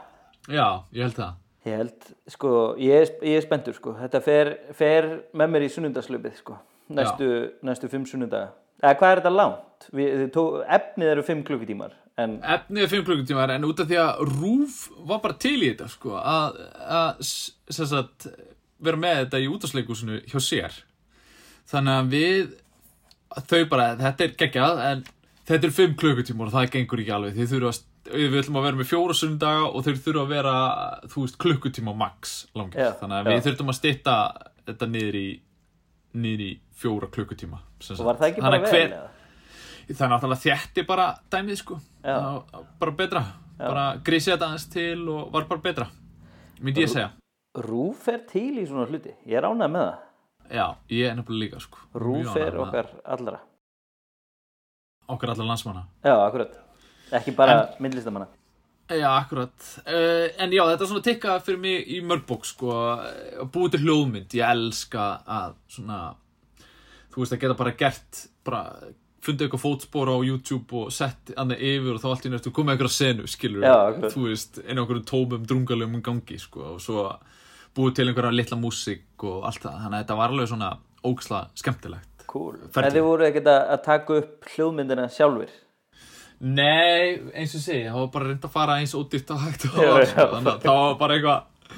[0.50, 1.38] Já, ég held það
[1.70, 3.96] ég held, sko, ég ég er spenntur sko.
[4.00, 6.60] þetta fer, fer með mér í sunnundaslaupið sko.
[6.94, 7.32] næstu,
[7.66, 9.90] næstu fimm sunnundaga eða hvað er þetta langt?
[9.96, 14.00] Við, tó, efnið eru fimm klukkutímar en Efnið er 5 klukkutímar en út af því
[14.04, 16.58] að Rúf var bara til í þetta sko að,
[17.00, 18.28] að sagt,
[18.84, 20.78] vera með þetta í útastleikusinu hjá sér.
[21.70, 22.54] Þannig að við
[23.50, 25.04] þau bara, þetta er geggjað en
[25.50, 27.36] þetta er 5 klukkutímar og það gengur ekki alveg.
[27.38, 27.86] Þið þurfa að
[28.24, 30.56] við ætlum að vera með fjóra sundaga og þeir þurfa að vera
[31.12, 32.80] þú veist klukkutíma max langir.
[32.82, 33.30] Já, þannig að já.
[33.36, 34.16] við þurftum að stytta
[34.70, 35.28] þetta niður í
[36.20, 38.96] niður í fjóra klukkutíma sem og var það ekki Þannig bara að hver-
[39.90, 41.80] það er náttúrulega þjætti bara dæmið sko.
[42.04, 43.24] Það- bara betra.
[43.60, 45.90] Bara grísið þetta aðeins til og var bara betra
[46.64, 47.10] myndi ég segja
[47.58, 49.16] Rúf er til í svona hluti.
[49.26, 50.08] Ég er ánægð með það.
[50.50, 51.86] Já, ég er nefnilega líka sko.
[51.98, 53.40] Rúf er okkar allra.
[55.10, 55.88] Okkar allar landsmanna.
[56.06, 56.60] Já, akkurat.
[57.18, 58.30] Ekki bara myndlistamanna
[58.96, 59.82] já, akkurat.
[59.86, 62.72] Uh, en já, þetta er svona tikkað fyrir mig í mörgbók sko.
[62.74, 64.38] Að búið til hljóðmynd.
[64.40, 66.00] Ég elska að svona
[67.14, 68.64] þú veist að geta bara gert bara
[69.26, 72.76] fundið eitthvað fótspor á YouTube og sett annað yfir og þá allt í nefntu komið
[72.76, 74.14] eitthvað senu skilur Já, akkurat.
[74.16, 77.08] þú veist, á einhverjum tómum drungalöfum gangi sko og svo
[77.76, 80.70] búið til einhverja litla músík og allt það þannig að þetta var alveg svona
[81.10, 82.56] óksla skemmtilegt cool.
[82.78, 85.52] En þið voru ekkert að að taka upp hljóðmyndina sjálfur
[86.40, 89.80] Nei, eins og segi, það var bara reynd að fara eins ódýrt og hægt og
[89.84, 90.28] var, sko.
[90.38, 91.76] þannig að það var bara eitthvað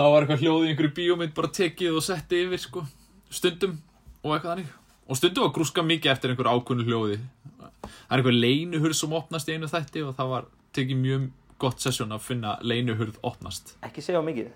[0.00, 2.82] það var eitthvað hljóð í einhverju bíómynd bara tekið og setti yfir sko
[3.30, 3.76] stundum
[4.24, 4.72] og eitthvað þannig
[5.10, 7.18] og stundum var grúska mikið eftir einhver ákunnu hljóði
[7.50, 11.26] það er einhver leinuhurð sem opnast í einu þætti og það var tekið mjög
[11.60, 14.48] gott sessjón að finna leinuhurð opnast Ekki segja mikið.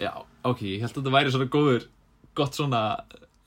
[0.00, 0.12] Já,
[0.46, 1.88] ok, ég held að þetta væri svona góður
[2.38, 2.82] gott svona,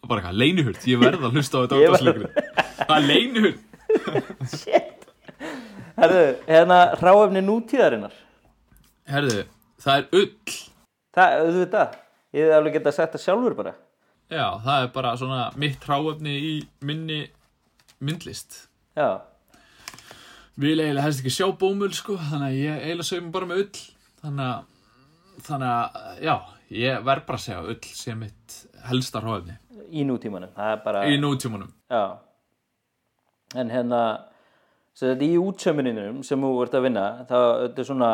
[0.03, 2.27] bara eitthvað, leinuhurð ég verð að hlusta á þetta átasleikur
[2.83, 3.61] það er leinuhurð
[4.49, 5.07] Shit.
[5.93, 8.13] Herðu, hérna ráefni nútíðarinnar.
[9.05, 9.43] Herðu,
[9.83, 10.55] það er ull
[11.13, 11.97] Það, auðvitað.
[12.33, 13.73] Ég hef alveg getað sagt það sjálfur bara.
[14.31, 16.53] Já, það er bara svona mitt hráefni í
[16.85, 17.21] minni
[18.03, 18.67] myndlist.
[18.97, 19.21] Já.
[20.59, 23.81] Vil eiginlega helst ekki sjá bómul, sko, þannig að ég eiginlega sögum bara með ull.
[24.23, 24.67] Þannig að,
[25.47, 26.35] þannig að, já,
[26.79, 29.57] ég verð bara að segja ull sé mitt helsta hráefni
[29.93, 30.49] Í nútímanum.
[30.55, 31.01] Það er bara...
[31.09, 31.73] í nútímanum.
[31.91, 32.03] Já.
[33.59, 33.99] En hérna,
[34.97, 38.13] sem þetta í útsömmuninum sem þú ert að vinna, það þetta er svona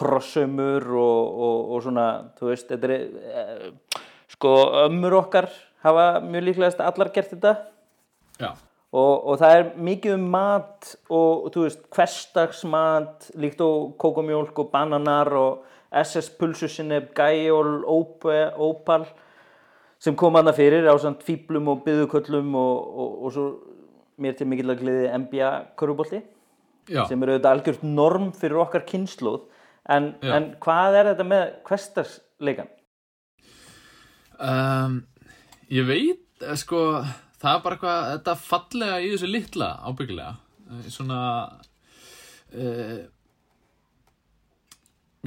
[0.00, 2.06] krossömmur og, og, og svona,
[2.38, 3.89] þú veist, þetta er, eh,
[4.30, 4.54] sko,
[4.86, 5.50] ömmur okkar
[5.84, 7.54] hafa mjög líklegast allar gert þetta.
[8.90, 14.70] Og, og það er mikið um mat og, þú veist, hverstagsmat líkt og kókomjólk og
[14.72, 19.06] bananar og SS pulsusinneb, gæjól, ópal
[20.00, 23.46] sem kom hana fyrir á samt fíblum og byðuköllum og, og, og svo
[24.20, 26.20] mér til mikill að gleði NBA körfubolti
[26.90, 29.42] já, sem eru auðvitað algjört norm fyrir okkar kynnslóð
[29.90, 32.70] en, en hvað er þetta með hverstagsleikan?
[34.40, 34.98] Um,
[35.72, 36.82] ég veit, eh, sko,
[37.40, 40.34] það er bara eitthvað, þetta fallega í þessu litla ábyggilega.
[40.70, 41.20] Eh, Svona,
[42.54, 42.98] uh,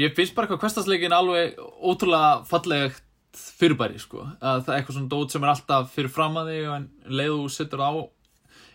[0.02, 4.28] ég finnst bara eitthvað hverstasleikin alveg ótrúlega fallegt fyrirbæri, sko.
[4.42, 6.90] Að það er eitthvað svona dót sem er alltaf fyrir fram að þig og en
[6.90, 7.92] um leið og setur á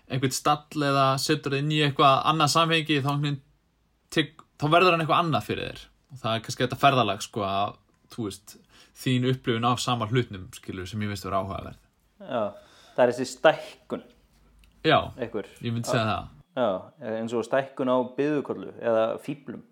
[0.09, 3.13] einhvern stall eða setur það inn í eitthvað annað samhengi þá,
[4.59, 5.85] þá verður hann eitthvað annað fyrir þér.
[6.09, 7.77] Og það er kannski þetta ferðalag, sko, að,
[8.15, 8.57] þú veist,
[8.99, 11.79] þín upplifun af sama hlutnum, skilur, sem ég finnst vera áhugaverð.
[12.19, 12.43] Já,
[12.97, 14.07] það er þessi stækkun
[14.87, 16.35] Já, einhver ég myndi segja það.
[16.59, 16.69] Já,
[17.13, 19.63] eins og stækkun á byðukollu eða fíblum.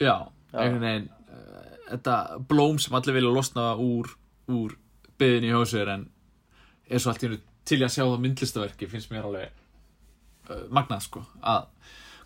[0.00, 4.10] Já, einhvern veginn uh, þetta blóm sem allir vilja losna úr,
[4.52, 4.76] úr
[5.20, 6.06] byðinni hjá sér en
[6.88, 9.50] er svo allt í hennu til í að sjá það myndlistaverki finnst mér alveg
[10.50, 11.68] uh, magnað sko að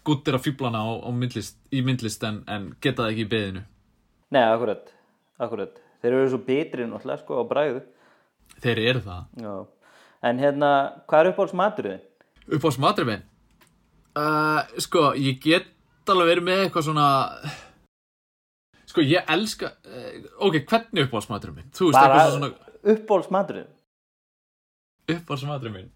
[0.06, 3.64] guttir að fýblana á, á myndlist, í myndlist en, en geta það ekki í byðinu
[4.34, 4.88] Nei, akkurat,
[5.38, 5.76] akkurat.
[6.06, 7.80] Þeir eru svo betri náttúrulega sko á bræðu.
[8.62, 9.54] þeir eru það Já.
[10.30, 10.68] En hérna,
[11.10, 12.00] hvað er uppáhalds maturinn?
[12.46, 13.22] upp á smatrifin
[14.16, 15.66] uh, sko, ég get
[16.06, 17.06] alveg verið með eitthvað svona
[18.86, 20.12] sko, ég elska uh,
[20.46, 22.52] ok, hvernig upp á smatrifin þú veist, Bara svona
[22.86, 23.68] uppáhalds maturinn.
[25.10, 25.90] uppáhaldsmaturinn minn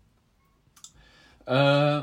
[1.47, 2.03] uh,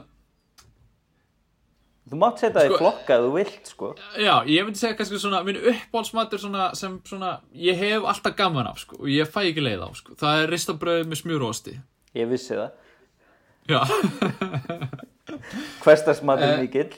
[2.07, 3.87] Þú mátt setja það Sko- í flokka ef þú vilt sko.
[4.17, 8.67] já, ég myndi segja kannski svona minn uppáhaldsmatur svona, sem svona ég hef alltaf gaman
[8.69, 10.15] af sko, og ég fæ ekki leið á sko.
[10.15, 11.73] það er ristabröð með smjúrósti
[12.15, 12.71] Ég vissi það.
[13.67, 13.81] já,
[15.83, 16.61] Hverstagsmatur Eh.
[16.61, 16.93] mikill.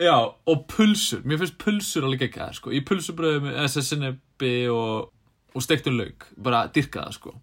[0.00, 2.70] já, og pulsur mér finnst pulsur alveg ekki að sko.
[2.70, 5.08] í pulsubröðu með SS-sinnebi og,
[5.54, 7.34] og stektun lauk, bara dyrka það sko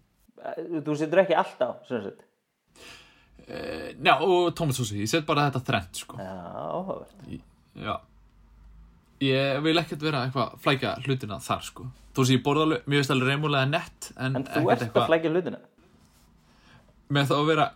[0.86, 2.22] Þú setur ekki allt á, sem sagt.
[3.48, 6.34] Uh, já, og tomatsósi, ég set bara þetta þrennt sko Já,
[6.68, 7.40] áhugavert.
[7.78, 7.94] Já
[9.18, 12.84] Ég vil ekkert vera eitthvað að flækja hlutina þar sko Þú veist ég borða alveg,
[12.86, 15.58] mér finnst alveg reymulega nett En, En þú ert að flækja hlutina.
[17.14, 17.66] Með þá að vera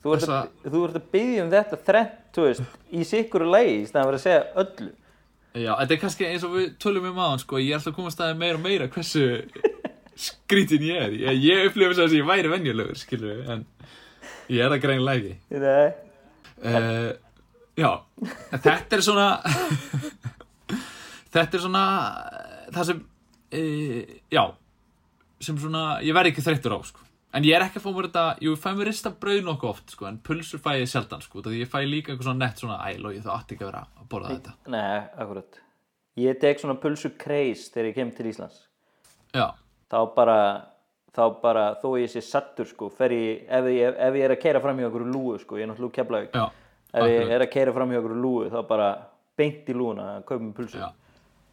[0.00, 3.74] Þú ert, að, þú ert að byggja um þetta þrennt, þú veist, í sikkuru lagi
[3.74, 4.86] í staðan fyrir að segja öllu.
[5.50, 7.96] Já, þetta er kannski eins og við tölum um aðan sko Ég er alltaf að
[7.98, 9.24] komast að meira og meira hversu
[10.30, 13.64] skrítin ég er Ég, ég upplifa þess að ég væri venjulegur, skilur En
[14.50, 15.90] ég er það greinlega ekki Nei.
[16.66, 17.10] uh,
[17.80, 17.90] Já,
[18.60, 19.28] þetta er svona
[21.34, 21.84] Þetta er svona
[22.34, 23.04] eh, Það sem
[23.56, 24.00] uh,
[24.34, 24.42] Já
[25.40, 27.06] Sem svona, ég verð ekki þreyttur á sko.
[27.32, 29.70] En ég er ekki að fá mér þetta Jú, ég fæ mér rista brauð nokkuð
[29.70, 32.60] oft sko, En pulsur fæ ég sjaldan sko, Því ég fæ líka eitthvað svona nett
[32.60, 35.60] svona Æ, logi, það átti ekki að vera að borða þetta Nei, akkurat.
[36.20, 38.58] Ég tek svona pulsu kreis þegar ég kem til Íslands.
[39.32, 39.46] Já,
[39.90, 40.36] Þá bara,
[41.16, 44.42] þá bara, þó ég sé sattur, sko, fer ég, ef ég, ef ég er að
[44.44, 46.30] keira fram í okkur lúu, sko, ég er náttúrulega keflaug.
[46.30, 47.34] Ef ég akkurat.
[47.36, 48.88] er að keira fram í okkur lúu, þá bara
[49.38, 50.80] beint í lúuna að kaupa mér pulsu.
[50.80, 50.90] já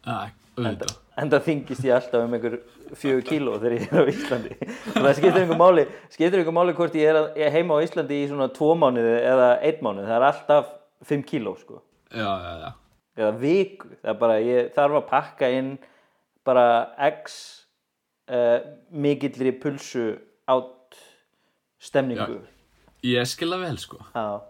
[0.08, 2.58] Æ, auðvitað En það þingist ég alltaf um einhver
[2.94, 4.52] fjögur kíló þegar ég er á Íslandi.
[4.94, 7.74] Og það skiptir einhver máli, skiptir einhver máli hvort ég er, að, ég er heima
[7.74, 10.06] á Íslandi í svona tvo mánuði eða einn mánuði.
[10.06, 10.70] Það er alltaf
[11.10, 11.82] fimm kíló, sko.
[12.14, 12.70] Já, já, já
[13.18, 15.72] eða viku það er bara, ég þarf að pakka inn
[16.46, 16.66] bara
[17.10, 17.38] x
[18.28, 18.58] uh,
[18.90, 20.06] mikillri pulsu
[20.48, 21.00] átt
[21.82, 22.40] stemningu
[23.06, 24.40] Ég skilða vel sko já,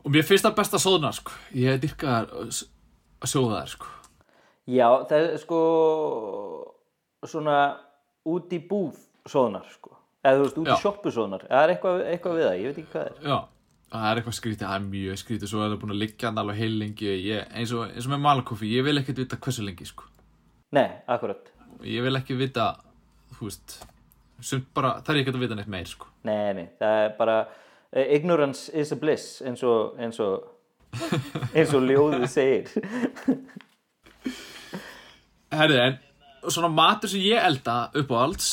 [0.00, 1.34] Og mér finnst það best að sóðna, sko.
[1.60, 2.54] Ég dyrka að
[3.28, 3.90] sjóða þær, sko.
[4.70, 5.58] Já, það er sko
[7.28, 7.56] svona
[8.28, 9.96] út í búð soðnar sko.
[10.24, 10.80] eða þú veist, út í Já.
[10.82, 13.38] sjoppu soðnar það er eitthvað, eitthvað við það, ég veit ekki hvað það er Já,
[13.94, 16.40] það er eitthvað skrítið, það er mjög skrítið, svo er það búin að liggja hann
[16.42, 19.64] alveg heil lengi, ég, eins, og, eins og með malakoffi, ég vil ekkert vita hversu
[19.64, 20.08] lengi, sko.
[20.76, 21.50] Nei, akkurat,
[21.86, 22.68] Ég vil ekki vita,
[23.38, 23.78] þú veist,
[24.76, 26.06] bara, það er ekkert að vita neitt meir, sko.
[26.28, 30.48] nei, nei, það er bara uh, ignorance is a bliss eins og eins og
[31.56, 32.72] eins og ljóðið segir
[35.50, 38.50] Herði, en svona matur sem ég elda upp á alls,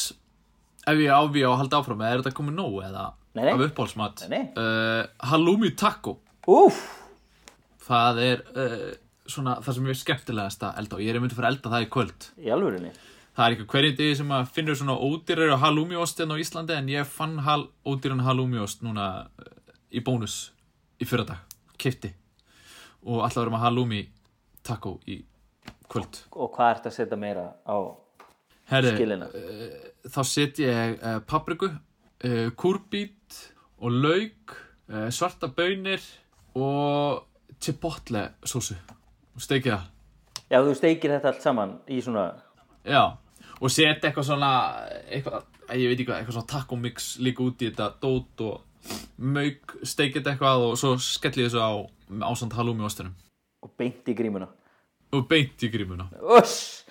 [0.87, 3.07] ef ég áví á að halda áfram, er þetta komið nóg, eða
[3.37, 3.51] Nei, nei.
[3.53, 4.23] af uppáhaldsmat?
[4.57, 6.15] Uh, halloumi taco.
[6.49, 6.79] Úf,
[7.87, 8.87] Það er uh,
[9.29, 11.85] svona það sem er skemmtilegast að elda og ég er myndið fyrir að elda það
[11.85, 12.27] í kvöld.
[12.37, 12.91] í alvörinni
[13.37, 16.87] Það er ekki hverjum degi sem að finnur svona ódýrar halloumi-ost hérna á Íslandi en
[16.89, 19.51] ég fann hal, ódýran halloumi-ost núna uh,
[19.93, 20.37] í bónus
[20.97, 21.43] í fyrradag,
[21.77, 22.09] kifti
[23.05, 24.01] og alltaf verðum að halloumi
[24.65, 25.19] taco í
[25.85, 26.23] kvöld.
[26.33, 27.77] og hvað ert að setja meira á
[28.73, 29.29] Herri, skilina
[30.09, 33.37] þá set ég uh, papriku, uh, kúrbít
[33.77, 34.57] og lauk,
[34.89, 36.01] uh, svarta baunir
[36.57, 37.21] og
[37.61, 38.96] chipotle sósu og
[39.43, 39.85] steikið það.
[40.47, 42.25] Já, þú steikir þetta allt saman í svona
[42.87, 43.01] Já,
[43.59, 44.51] og set eitthvað svona,
[45.11, 48.43] eitthvað, að ég veit ekki hvað, eitthvað svona taco mix líka út í þetta dót
[48.47, 51.71] og mauk, steikið þetta eitthvað og svo skelli ég þessu á
[52.29, 53.15] ásand halloumi ostunum
[53.65, 54.47] og beint í grímuna
[55.11, 56.07] og beint í grímuna.
[56.37, 56.85] Uss,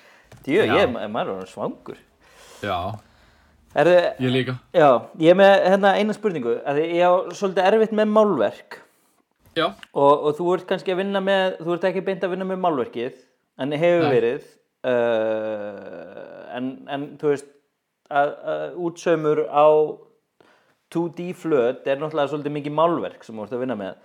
[0.45, 0.75] djú, Já.
[0.83, 2.01] ég, maður er orðinn svangur
[2.65, 2.77] Já,
[3.77, 4.55] Erðu, ég líka.
[4.73, 4.89] Já,
[5.21, 8.79] ég er með hérna eina spurningu ég á svolítið erfitt með málverk
[9.65, 12.63] og, og þú ert kannski að vinna með þú ert ekki beint að vinna með
[12.65, 13.21] málverkið
[13.63, 14.13] en hefur Nei.
[14.13, 14.49] verið
[14.91, 17.49] uh, en, en þú veist
[18.13, 19.67] að, að útsaumur á
[20.93, 23.97] 2D flöt er náttúrulega svolítið mikið málverk sem þú ert að vinna með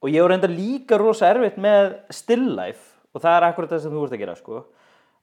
[0.00, 3.82] og ég er reynda líka rosa erfitt með still life og það er akkurat það
[3.84, 4.64] sem þú ert að gera sko.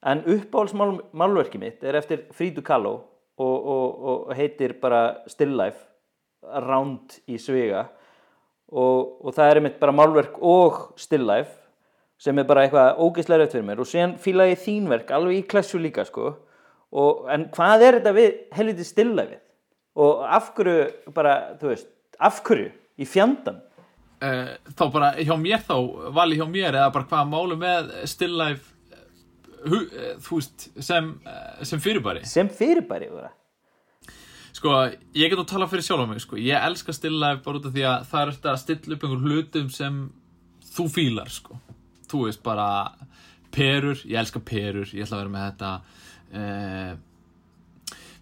[0.06, 2.94] en uppáhalds mál, málverki mitt er eftir Frídu Kalló
[3.38, 5.88] og, og, og heitir bara still life
[6.44, 7.88] round í sviga
[8.68, 11.54] og, og það er einmitt bara málverk og still life
[12.18, 15.38] sem er bara eitthvað ógeðslega rétt fyrir mér og síðan fíla ég þín verk alveg
[15.38, 19.44] í klessu líka sko og, en hvað er þetta við helviti still lifeið
[19.98, 21.88] og af hverju bara, þú veist,
[22.22, 23.60] af hverju í fjandan
[24.22, 25.76] uh, þá bara hjá mér þá,
[26.14, 28.74] vali hjá mér eða bara hvaða málu með still life
[29.64, 31.12] hu, uh, þú veist, sem,
[31.62, 32.24] sem fyrirbæri.
[32.28, 33.32] sem fyrirbæri bara.
[34.56, 34.74] Sko,
[35.14, 36.38] ég get nú tala fyrir sjálf á mig, sko.
[36.40, 39.04] Ég elska still life bara út af því að það er þetta að stilla upp
[39.06, 40.00] einhver hlutum sem
[40.72, 41.58] þú fílar, sko.
[42.08, 42.68] Þú veist, bara
[43.54, 45.74] perur, ég elska perur, ég ætla að vera með þetta.
[46.28, 46.96] Uh,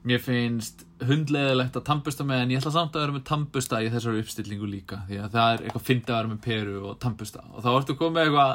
[0.06, 3.88] mér finnst hundleðilegt að tampusta með en ég ætla samt að vera með tampusta í
[3.90, 7.42] þessari uppstillingu líka því að það er eitthvað fyndið að vera með peru og tampusta
[7.50, 8.52] og þá ertu komið eitthvað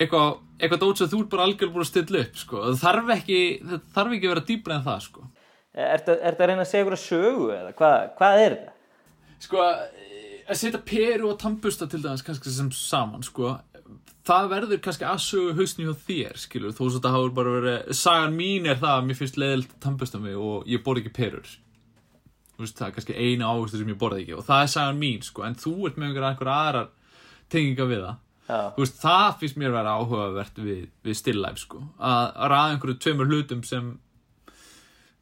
[0.00, 0.28] eitthvað,
[0.60, 2.62] eitthvað dót sem þú ert bara algjörlega búin að stilla upp sko.
[2.66, 5.26] það þarf ekki, það þarf ekki að vera dýbra en það sko.
[5.80, 8.76] Er þetta að reyna að segja ykkur að sögu eða hvað, hvað er þetta?
[9.40, 9.64] sko,
[10.50, 13.54] að setja peru og tampusta til dæmis kannski sem saman sko,
[14.28, 17.90] það verður kannski að sögu hausni hjá þér, skilur, þó svo þetta hafur bara verið,
[17.96, 21.14] sagan mín er það að mér finnst leiðilt að tampusta mig og ég borð ekki
[21.16, 21.52] perur.
[22.54, 25.00] Þú veist, það er kannski eina áhustu sem ég borði ekki og það er sagan
[25.00, 26.90] mín, sko, en þú ert með einhverja aðrar
[27.50, 28.20] tenginga við það.
[28.50, 32.48] Já, þú veist, það finnst mér vera áhugavert við, við still life, sko að, að
[32.50, 33.92] ræða einhverju tveimur hlutum sem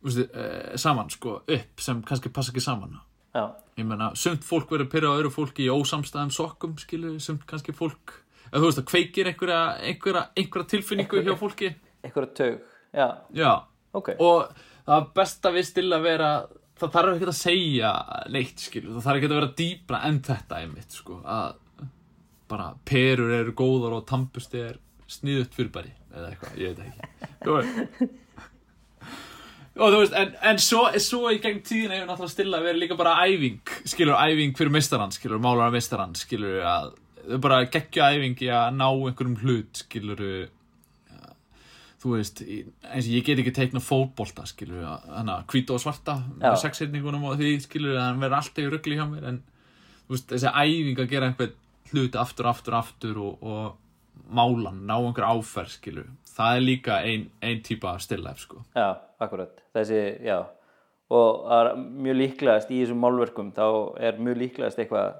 [0.07, 2.99] veist, uh, saman, sko, upp sem kannski passa ekki saman.
[3.35, 3.45] Já,
[3.79, 7.75] ég meina, sumt fólk verður pyrrað á öðru fólki í ósamstæðum sokkum, skilur, sumt kannski
[7.77, 8.17] fólk,
[8.49, 11.75] eða þú veist, það kveikir einhverja, einhverja, einhverja tilfinningu hjá fólki.
[12.09, 12.59] að taug
[12.97, 13.51] Já, já,
[13.93, 14.15] ok.
[14.25, 14.49] Og
[14.89, 16.31] það besta við still að vera
[16.79, 17.91] það þarf ekki að segja
[18.33, 21.59] neitt, skilur, það þarf ekki að vera dýpra en þetta einmitt, sko, að
[22.49, 24.79] bara perur eru góðar og tampusti er
[25.09, 28.09] sniðut fyrirbæri eða eitthvað, ég veit ekki.
[29.79, 32.99] Og þú veist, en, en svo, svo í gegn tíðina hefur náttúrulega stilla verið líka
[32.99, 36.93] bara æfing skilur, æfing fyrir mistarann, skilur, málar mistarann skilur, að
[37.29, 40.23] þau bara geggja æfing í að ná einhverjum hlut skilur
[41.99, 46.19] þú veist, eins og ég get ekki teikna fótbolta, skilur, þannig að hvíta og svarta
[46.23, 46.45] Já.
[46.45, 49.41] með sexhyrningunum og því, skilur, að hann verður alltaf í ruggli hjá mér, en
[50.07, 51.57] þú veist, þessi æfing að gera einhvern
[51.91, 56.07] hlut aftur, aftur, aftur og, og málan, ná einhver áferð, skilur,
[56.39, 58.63] það er líka ein, ein típa af stillæf, sko.
[58.79, 58.89] Já,
[59.21, 60.39] akkurat, þessi, já.
[61.09, 61.71] Og það er
[62.05, 63.65] mjög líklegast í þessum málverkum þá
[64.05, 65.15] er mjög líklegast eitthvað,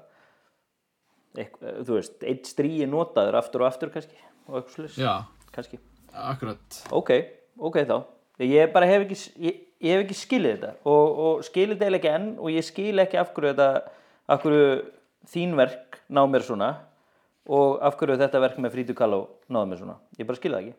[1.39, 4.17] eitthvað þú veist, eitt stríi notaður aftur og aftur kannski
[4.49, 5.13] og eitthvað slús, Já,
[5.55, 5.79] kannski.
[6.13, 6.79] Akkurat.
[6.95, 7.11] ok,
[7.69, 7.97] ok þá.
[8.45, 12.11] Ég bara hef ekki, ég, ég hef ekki skilið þetta og, og skilið þetta ekki
[12.13, 13.67] enn og ég skil ekki af hverju þetta
[14.29, 14.69] af hverju
[15.33, 16.69] þín verk ná mér svona
[17.49, 19.97] og af hverju þetta verk með Frítu Kalló náði mér svona.
[20.21, 20.77] Ég bara skilja það ekki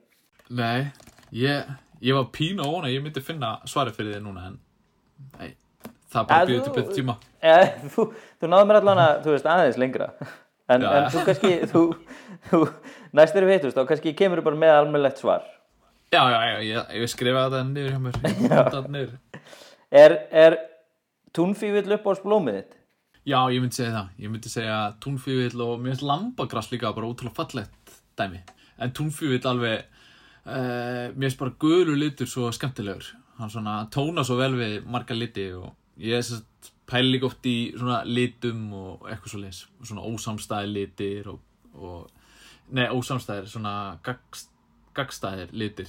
[0.51, 0.88] Nei,
[1.36, 1.68] ég,
[2.03, 4.57] ég var pínu og vona að ég myndi finna svarið fyrir þið núna en
[5.38, 5.53] nei,
[6.11, 7.16] það bara Ja, býður þú- til betur tíma.
[7.40, 8.07] Eh, þú,
[8.40, 10.09] þú náði mér allan að, þú veist, aðeins lengra.
[10.70, 11.80] En, en þú kannski þú,
[12.51, 12.59] þú,
[13.18, 15.46] næst þegar við heitust þá kannski kemur bara með almennlegt svar.
[16.11, 18.18] Já, já, já, ég, ég skrifaði þetta niður hjá mér.
[18.26, 19.16] Ég myndi þetta niður.
[20.03, 20.59] er, er
[21.36, 22.76] túnfívill upp á blómið þitt?
[23.30, 24.09] Já, ég myndi segja það.
[24.24, 28.40] Ég myndi segja túnfívill og mér finnst lambagrass líka bara ótrúlega fallegt dæmi.
[28.80, 29.84] En túnfívill alveg
[30.47, 33.12] uh, Mér finnst bara gulu litur svo skemmtilegur.
[33.41, 37.47] Hann svona tóna svo vel við marga liti og ég er sérst pæli líka oft
[37.47, 41.38] í svona litum og eitthvað svo leis Svona ósamstæðir litir og,
[41.74, 42.11] og
[42.70, 43.72] Nei, ósamstæðir, svona
[44.07, 44.51] gagst,
[44.95, 45.88] gagstæðir litir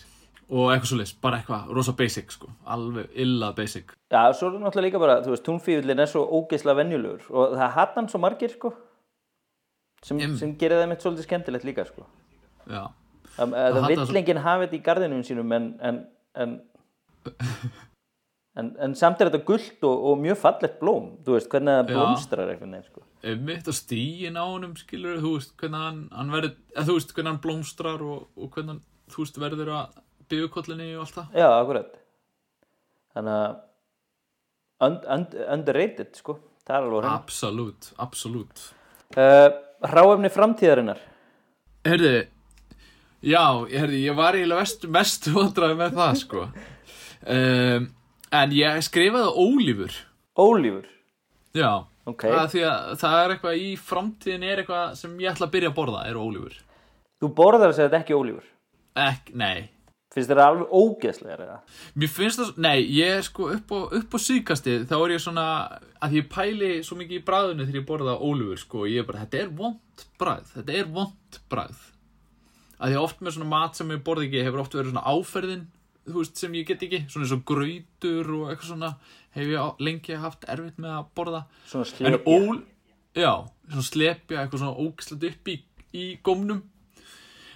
[0.52, 2.50] Og eitthvað svo leis, bara eitthvað rosa basic sko.
[2.68, 3.94] Alveg illa basic.
[4.12, 7.70] Já, svo er náttúrulega líka bara, þú veist, túnfífillin er svo ógeðslega venjulegur og það
[7.78, 8.74] hatt hann svo margir, sko
[10.04, 10.34] sem, Em.
[10.38, 12.04] sem gerir það mitt svolítið skemmtilegt líka, sko.
[12.68, 12.84] Já,
[13.38, 16.02] það, það hatar vill svo- enginn hafa þetta í garðinum sínum en en,
[16.44, 16.58] en,
[18.60, 21.10] en, en samt er þetta gullt og, og mjög fallegt blóm.
[21.26, 23.06] Þú veist, hvernig það blómstrar eitthvað neð, sko.
[23.48, 27.32] Mitt á stíin á honum skilur, þú veist hvernig hann, hann verður þú veist hvernig
[27.34, 30.00] hann blómstrar og, og hvernig hann, þú veist verður að
[30.32, 31.36] byggjukollinni og allt það.
[31.42, 31.98] Já, akkurat.
[33.16, 33.60] Þannig að
[34.88, 36.38] und, und, underrated, sko.
[37.12, 38.62] Absolutt, absolutt
[39.18, 39.50] uh,
[39.92, 41.00] Ráefni framtíðarinnar.
[41.84, 42.12] Herði,
[43.22, 46.46] já, herði, ég var eiginlega mest, mest vandraði með það sko.
[47.22, 47.88] Um,
[48.42, 49.98] en ég skrifaði ólífur.
[50.40, 50.88] Ólífur?
[51.58, 51.72] Já,
[52.08, 52.24] Ok.
[52.26, 55.78] það, að það er eitthvað í framtíðin er eitthvað sem ég ætla að byrja að
[55.78, 56.56] borða er ólífur.
[57.22, 58.48] Þú borðar að segja þetta ekki ólífur?
[59.02, 59.70] Ek, nei,
[60.12, 61.54] Finnst það alveg ógeðslega eða?
[61.96, 65.22] Mér finnst það, nei, ég er sko upp á, upp á síðkastið, þá er ég
[65.24, 65.46] svona,
[66.04, 69.22] að ég pæli svo mikið í bræðinu þegar ég borða ólífur, sko, ég er bara,
[69.24, 71.86] þetta er vond bræð, þetta er vond bræð.
[72.82, 75.66] Að því oft með svona mat sem ég borði ekki hefur oft verið svona áferðin,
[76.08, 78.92] þú veist, sem ég get ekki, svona eins og grautur og eitthvað svona,
[79.38, 81.42] hef ég lengi haft erfitt með að borða.
[81.70, 82.62] Svona En slepja ól,
[83.22, 83.34] já,
[83.70, 85.58] svona slepja, eitthvað svona ógislega upp í,
[85.94, 86.64] í gómnum.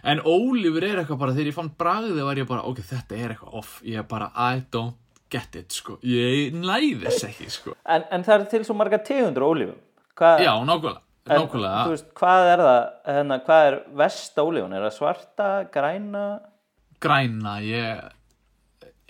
[0.06, 3.34] En ólífur er eitthvað bara, þegar ég fann bragðið var ég bara, ok, þetta er
[3.34, 3.80] eitthvað off.
[3.90, 5.00] Ég er bara, I don't
[5.34, 5.98] get it, sko.
[6.06, 7.74] Ég næði þess ekki, sko.
[7.90, 9.82] en, en það er til svo marga tegundur ólífum
[10.16, 11.48] Hva, Já, nákvæmlega, en,
[11.90, 14.76] veist, hvað er það, hérna, hvað er vest ólífun?
[14.78, 16.26] Er það svarta, græna?
[17.02, 18.04] Græna, ég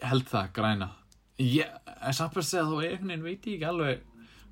[0.05, 0.89] held það, græna.
[1.43, 4.03] Ég, en samt að segja, þá einhvern veginn veit ég ekki alveg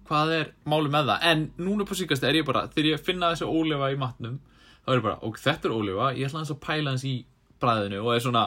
[0.08, 1.28] hvað er máli með það.
[1.32, 4.40] En núna på síkast er ég bara, þegar ég finna þessi ólifa í matnum,
[4.84, 7.16] þá er ég bara, ok, þetta er ólifa, ég ætla hans að pæla hans í
[7.64, 8.44] bræðinu og er svona,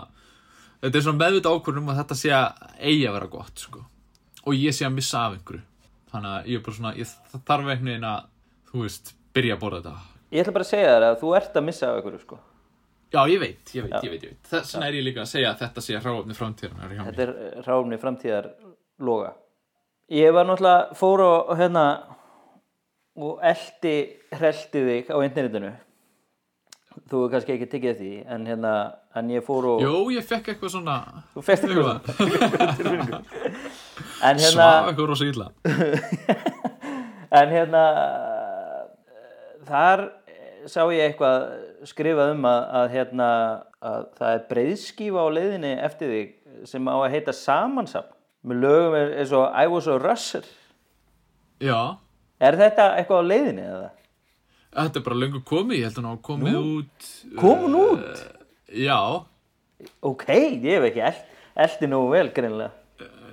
[0.84, 3.84] þetta er svona meðvita ákvörnum að þetta sé að eigi að vera gott, sko.
[4.46, 5.64] Og ég sé að missa af einhverju.
[6.12, 8.28] Þannig að ég er bara svona, ég þarf einhvern veginn að,
[8.70, 10.12] þú veist, byrja að borða þetta.
[10.34, 12.38] Ég ætla bara að segja þér að þú ert að missa af einhverju sko.
[13.14, 14.48] Já, ég veit, ég veit, ég veit, veit.
[14.50, 16.00] Þess vegna er ég líka að segja að þetta sé
[16.96, 17.16] hjá mér.
[17.16, 18.48] Þetta er ráfni framtíðar
[19.06, 19.32] loga.
[20.12, 21.84] Ég var náttúrulega fór á hérna
[23.16, 23.96] og eldi
[24.34, 25.72] hrelti þig á internetinu.
[27.06, 28.72] Þú hefur kannski ekki eftir því, en hérna,
[29.20, 29.82] en ég fór og...
[29.84, 30.94] Jó, ég fekk eitthvað svona
[31.34, 31.42] Þú
[31.76, 31.82] Jú,
[32.96, 33.26] eitthvað.
[34.26, 35.50] En hérna, Svaf eitthvað rosa illa
[37.40, 37.82] en hérna,
[39.68, 40.02] þar
[40.66, 41.44] sá ég eitthvað
[41.86, 43.28] skrifað um að, að hérna,
[43.86, 46.32] að það er breiðskífa á leiðinni eftir þig
[46.66, 48.12] sem á að heita samansapn.
[48.46, 50.46] Með lögum eins og I was a russer.
[51.62, 51.96] Já,
[52.36, 53.86] Er þetta eitthvað á leiðinni eða?
[54.76, 57.06] þetta er bara löngu komið Ég held að ná komið út
[57.40, 58.02] Kom hún út?
[58.04, 58.42] uh,
[58.76, 58.98] Já,
[60.04, 61.22] Ok, ég hef ekki eld,
[61.64, 62.74] eldi nú vel greinlega.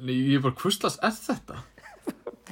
[0.04, 1.60] Nei, ég er bara hvurslast er þetta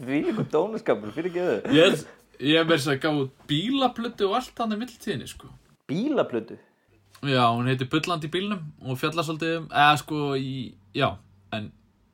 [0.02, 1.72] Því eitthvað dónaskapur, fyrir ekki þau.
[1.76, 2.04] Ég er,
[2.42, 5.50] ég er með þess að út bílaplötu og allt hann í mittiltíðinni sko
[5.92, 6.56] Bílaplötu.
[7.22, 10.54] Já, hún heitir Bullandi í bílnum og fjallar svolítið um, eða sko í,
[10.98, 11.10] já,
[11.54, 11.68] en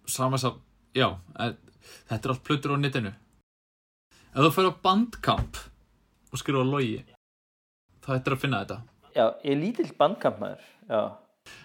[0.10, 0.50] sama sá,
[0.98, 1.08] já,
[1.40, 1.54] en,
[2.10, 3.14] þetta er allt plötur á netinu.
[4.34, 5.62] Ef þú fyrir á bandkamp
[6.34, 6.98] og skrifa logi,
[8.04, 8.80] þá ættir að finna þetta.
[9.16, 10.68] Já, ég er lítill bandkampmaður.
[10.90, 11.02] Já.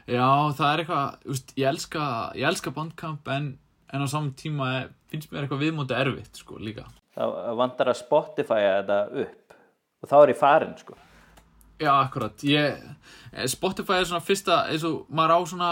[0.07, 0.29] Já,
[0.61, 2.07] það er eitthvað, veist, ég elska,
[2.39, 3.49] ég elska bandkamp en,
[3.91, 6.87] en á saman tíma er- finnst mér eitthvað viðmóti erfitt, sko, líka.
[7.13, 9.57] Það vantar að Spotifya þetta upp.
[10.03, 10.97] Og þá er ég farin, sko.
[11.83, 12.83] Já, akkurat, ég,
[13.33, 15.71] eh, Spotify er svona fyrsta, eins og maður á svona,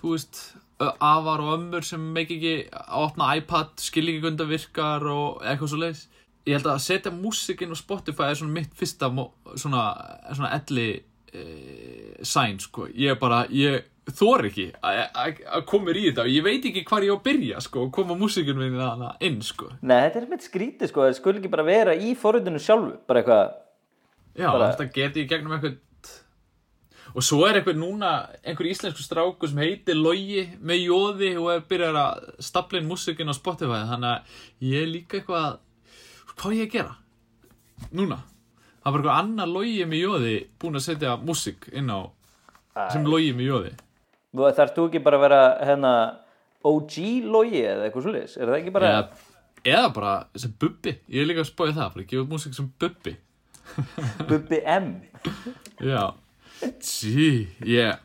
[0.00, 0.40] þú veist,
[0.78, 5.42] afar og ömmur sem meik ekki að opna iPad, skil ekki hvernig það virkar og
[5.42, 6.06] eitthvað svo leiðis.
[6.46, 9.08] Ég held að setja músikinn og Spotify er svona mitt fyrsta,
[9.56, 9.84] svona,
[10.32, 10.88] svona elli
[11.32, 11.44] e,
[12.22, 12.86] sæn, sko.
[12.92, 16.22] Ég er bara, ég þor ekki að að- að koma í þetta.
[16.22, 19.16] Og ég veit ekki hvar ég á að byrja sko og koma músikun minni þarna
[19.20, 19.70] inn sko.
[19.82, 23.22] Nei, þetta er mitt skrítið sko, það skulle ekki bara vera í forritinu sjálfu, bara
[23.22, 23.54] eitthvað,
[24.36, 25.78] Já, Bara- þetta geti í gegnum eitthvað
[27.16, 31.60] og svo er eitthvað núna einhver íslensku stráku sem heitir Logi með jóði og er
[31.70, 33.80] byrjar að stapla inn músikin á Spotify.
[33.88, 34.20] Þannig að
[34.60, 35.58] ég er líka eitthvað
[36.36, 36.96] hvað ég að gera
[37.94, 38.18] núna?
[38.84, 42.00] Það var eitthvað annar Logi með jóði búin að setja músik inn á
[42.92, 43.72] sem Logi með jóði
[44.36, 45.92] Þarft þú ekki bara að vera hérna
[46.66, 46.96] OG
[47.30, 49.34] logi eða eitthvað svoleiðis, er það ekki bara, eða,
[49.74, 52.70] eða bara sem Bubbi ég er líka að spáði það, bara gefa út músik sem
[52.82, 53.16] Bubbi
[54.30, 54.88] Bubbi M?
[55.82, 56.02] Já,
[56.80, 57.28] sí,
[57.66, 58.00] ég,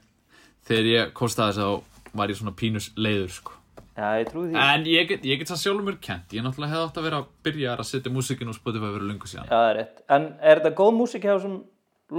[0.67, 3.57] þegar ég kostaði þess að var ég svona pínus leiður, sko.
[3.95, 4.55] Já, ég trúi því.
[4.59, 7.19] En ég get, ég get það sjálfur mér kent, ég náttúrulega hefði átt að vera
[7.21, 9.47] að byrja að setja músikinn og Spotify verið lungu síðan.
[9.47, 10.01] Já, það er rétt.
[10.15, 11.57] En er þetta góð músik hjá þessum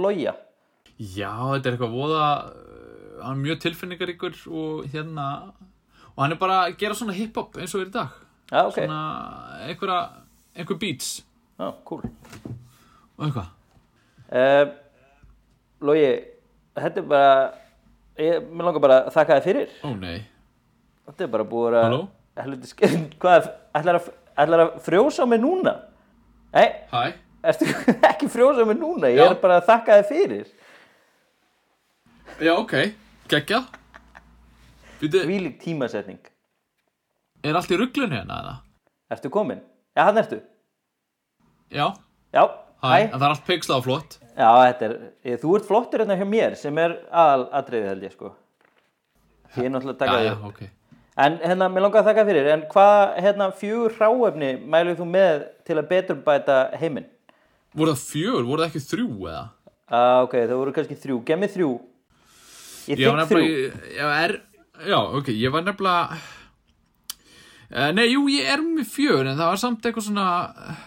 [0.05, 0.33] loja?
[0.97, 2.27] Já, þetta er eitthvað voða,
[3.23, 5.27] hann er mjög tilfinningaríkur og hérna,
[6.13, 8.19] og hann er bara að gera svona hip-hop eins og er í dag.
[8.51, 8.77] Já, ok.
[8.77, 8.99] Svona
[9.69, 9.99] einhverja,
[10.59, 11.11] einhver beats
[11.59, 12.03] Já, cool.
[13.17, 13.49] og eitthvað.
[14.33, 14.73] Uh,
[15.85, 16.09] logi,
[16.79, 17.33] þetta er bara,
[18.19, 19.73] ég, mér langar bara að þakka þið fyrir.
[19.85, 20.19] Ó nei,
[21.03, 21.97] Þetta er bara búið að...
[23.21, 23.47] Hvað,
[23.77, 24.05] ætlar að,
[24.39, 25.73] ætlar að frjósa mig núna?
[26.55, 27.01] Nei, hæ,
[27.51, 27.67] ertu
[28.09, 29.09] ekki frjósa mig núna?
[29.11, 29.27] Ég Já.
[29.33, 30.47] er bara að þakka þið fyrir.
[32.41, 32.73] já ok,
[33.29, 33.63] geggja.
[35.01, 36.19] Býtu, Vílík tímasetning.
[37.43, 38.53] er allt í rugglunni hérna eða?
[39.11, 39.59] Ertu komin?
[39.95, 40.39] Já, hann ertu.
[41.73, 41.93] Já,
[42.33, 42.43] Já,
[42.81, 44.15] hæ, en það er allt pixlað og flott.
[44.37, 44.93] Já, þetta er,
[45.27, 48.31] ég, þú ert flottur hérna hjá mér sem er aðal atriðið held ég sko.
[49.57, 50.61] Ég er náttúrulega að taka Já, já, ok.
[51.23, 55.43] En hérna, mér langar að þakka fyrir, en hvað hérna fjögur hráefni mælið þú með
[55.67, 57.05] til að betur bæta heiminn?
[57.77, 59.43] Voru það fjögur, voru það ekki þrjú eða?
[59.93, 61.69] Ah, ok, það voru kannski þrjú, gef mér þrjú.
[62.87, 63.51] Ég þykk þrjú.
[63.97, 64.33] ég er,
[64.89, 66.17] já, ok, ég var nefnilega,
[67.71, 70.25] uh, nei, jú, ég er með fjögur, en það var samt eitthvað svona,
[70.73, 70.81] eh,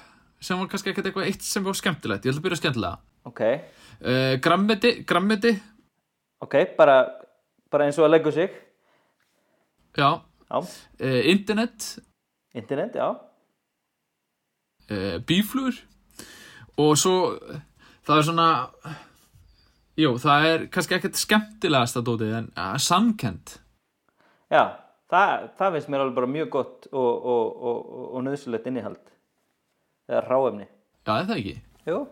[0.44, 2.98] sem var kannski ekkert eitthvað eitt sem var skemmtilegt, ég ætla að byrja skemmtilega.
[3.32, 3.42] Ok,
[3.96, 5.54] Uh, grammeti, grammeti,
[6.44, 6.98] ok, bara,
[7.72, 8.50] bara eins og að leggja sig.
[9.96, 10.10] já,
[10.50, 11.86] Já, uh, internet,
[12.54, 13.08] internet, já.
[15.26, 15.78] bíflugur,
[16.76, 17.14] og svo,
[18.06, 18.48] það er svona,
[20.00, 23.56] jú, það er kannski ekkert skemmtilegast að dótið, en uh, samkend.
[24.52, 24.62] Já,
[25.12, 27.80] það, það finnst mér alveg bara mjög gott og, og, og,
[28.10, 29.02] og, nöðsulegt innihald.
[30.10, 30.68] Eða hráefni.
[31.06, 31.56] Já, er það ekki?
[31.86, 32.04] Jú,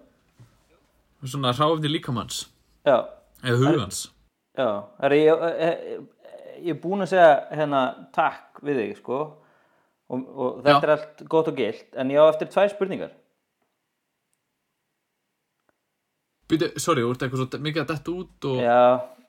[1.25, 2.43] Svona ráfni líkamanns,
[2.85, 2.99] já.
[3.41, 4.03] eða hugans.
[4.59, 4.67] Já,
[5.01, 6.03] er ég, ég,
[6.67, 7.81] ég er búinn að segja hérna
[8.13, 9.21] takk við þig, sko
[10.13, 10.83] og, og þetta Já.
[10.85, 13.15] er allt gott og gilt en ég á eftir tvær spurningar
[16.51, 18.59] Býtu, sorry, þú ert eitthvað svo mikið að detta út og...
[18.61, 18.81] Já,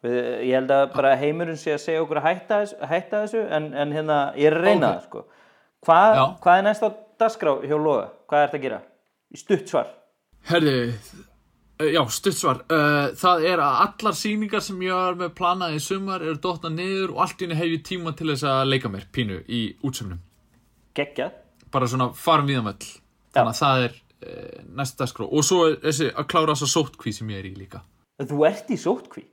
[0.03, 0.17] við,
[0.49, 3.69] ég held að bara heimurinn sé að segja okkur að hætta þessu, hætta þessu en,
[3.71, 5.23] en hérna, ég er að reyna það, sko
[5.85, 6.89] Hvað, hvað er næst á
[7.21, 8.09] dagskrá hjá Loga?
[8.25, 8.81] Hvað er þetta að gera?
[9.31, 9.93] Í stutt svar
[10.45, 10.75] Herði,
[11.79, 12.61] uh, já, stutt svar.
[12.69, 16.69] Uh, það er að allar sýningar sem ég var með planað í sumar eru dotna
[16.73, 19.63] niður og allt í henni hef ég tíma til þess að leika mér pínu í
[19.85, 20.21] útsumnum.
[20.95, 21.31] Gekkja
[21.73, 22.91] Bara svona farum við um öll.
[23.35, 23.95] Þannig að það er
[24.75, 25.27] næsta dagskrá.
[25.31, 27.81] Og svo þessi að klára þessa sótkví sem ég er í líka.
[28.23, 29.25] Þú ert í sótkví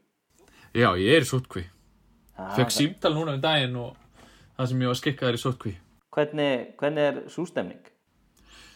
[0.75, 1.63] Já, ég er í sótkví.
[2.39, 3.97] ah, Fekk símtal núna um daginn og
[4.57, 5.73] það sem ég var skikkaður í sótkví.
[6.13, 7.81] hvernig, hvernig er sústemning?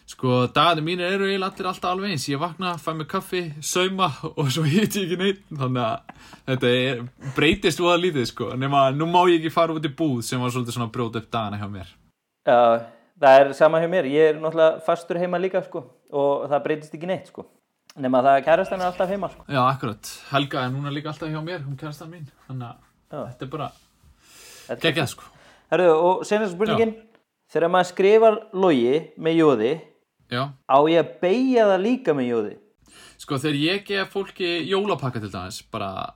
[0.06, 2.28] Sko, dagarnir mínir eru eiginlega allir alltaf alveg eins.
[2.30, 4.06] Ég vakna, fæ mig kaffi, sauma
[4.36, 5.40] og svo hiti ég ekki neitt.
[5.50, 7.00] Þannig að þetta er,
[7.34, 8.52] breytist voða lítið, sko.
[8.54, 10.94] Nefn að nú má ég ekki fara út í búð sem var svolítið svona að
[10.94, 11.90] brjóta upp dagana hjá mér.
[12.46, 12.60] Já,
[13.18, 15.82] það er sama hjá mér ég er náttúrulega fastur heima líka, sko
[16.12, 17.46] og það breytist ekki neitt, sko
[17.96, 20.10] nema það að kærastan er alltaf heima, sko Já, akkurat.
[20.30, 22.26] Helga er núna líka alltaf hjá mér, hún kærast mín.
[22.48, 22.68] Þannig
[23.16, 23.68] að þetta er bara
[24.82, 25.30] geggjað, sko.
[25.72, 26.92] Herru, og senast spurningin
[27.52, 29.72] þegar maður skrifar logi með jóði
[30.30, 30.42] Já.
[30.66, 32.54] á ég að beigja það líka með jóði
[33.16, 36.12] Sko, þegar ég gef fólki jólapakka til dæmis, bara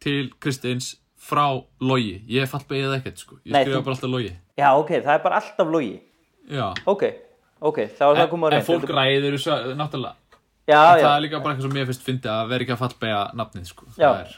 [0.00, 2.22] til Kristins frá logi.
[2.30, 3.36] Ég fall begið ekkert, sko.
[3.44, 4.30] Ég skrifa bara alltaf logi.
[4.56, 5.98] Já, ok, það er bara alltaf logi
[6.48, 6.70] Já.
[6.88, 7.04] Ok,
[7.60, 10.14] ok, þá er það komið á en reynd fólk ræður þessu, náttúrulega.
[10.68, 12.74] Já, En já, það er líka bara eitthvað sem mér finnst fyndi að vera ekki
[12.74, 13.86] að fallbega nafnið sko.
[13.98, 14.34] Er,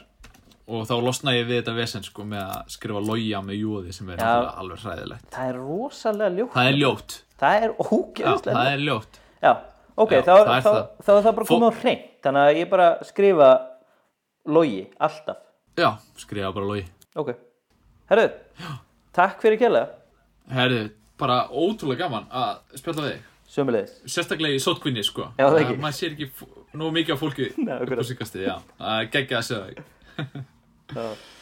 [0.71, 4.09] og þá losna ég við þetta vesen sko, með að skrifa loja með jóði sem
[4.13, 5.27] er alveg hræðilegt.
[5.35, 6.53] Það er rosalega ljótt.
[6.55, 7.17] Það er ljótt.
[7.41, 9.19] Það er ógeðslega það er ljótt.
[9.41, 9.51] Já,
[9.97, 10.87] ok, Já, þá, það er þá, það.
[11.01, 13.49] þá er það bara Fó- komið á reynd Þannig að ég bara skrifa
[14.45, 15.37] logi, alltaf.
[15.81, 15.89] Já,
[16.21, 16.85] skrifa bara logi.
[17.17, 17.31] Ok,
[18.11, 18.27] herru,
[19.17, 19.89] takk fyrir kjærlega
[20.51, 20.83] Herðu,
[21.21, 23.27] bara ótrúlega gaman að spjalla við þig.
[23.51, 25.25] Sömulegis Sérstaklega í sótkvinni sko.
[25.35, 25.79] Já, það ekki.
[25.83, 27.73] Maður sér ekki nógu mikið af fólki Nei,
[28.47, 29.67] Já, það er geggja að segja
[30.95, 31.05] Já.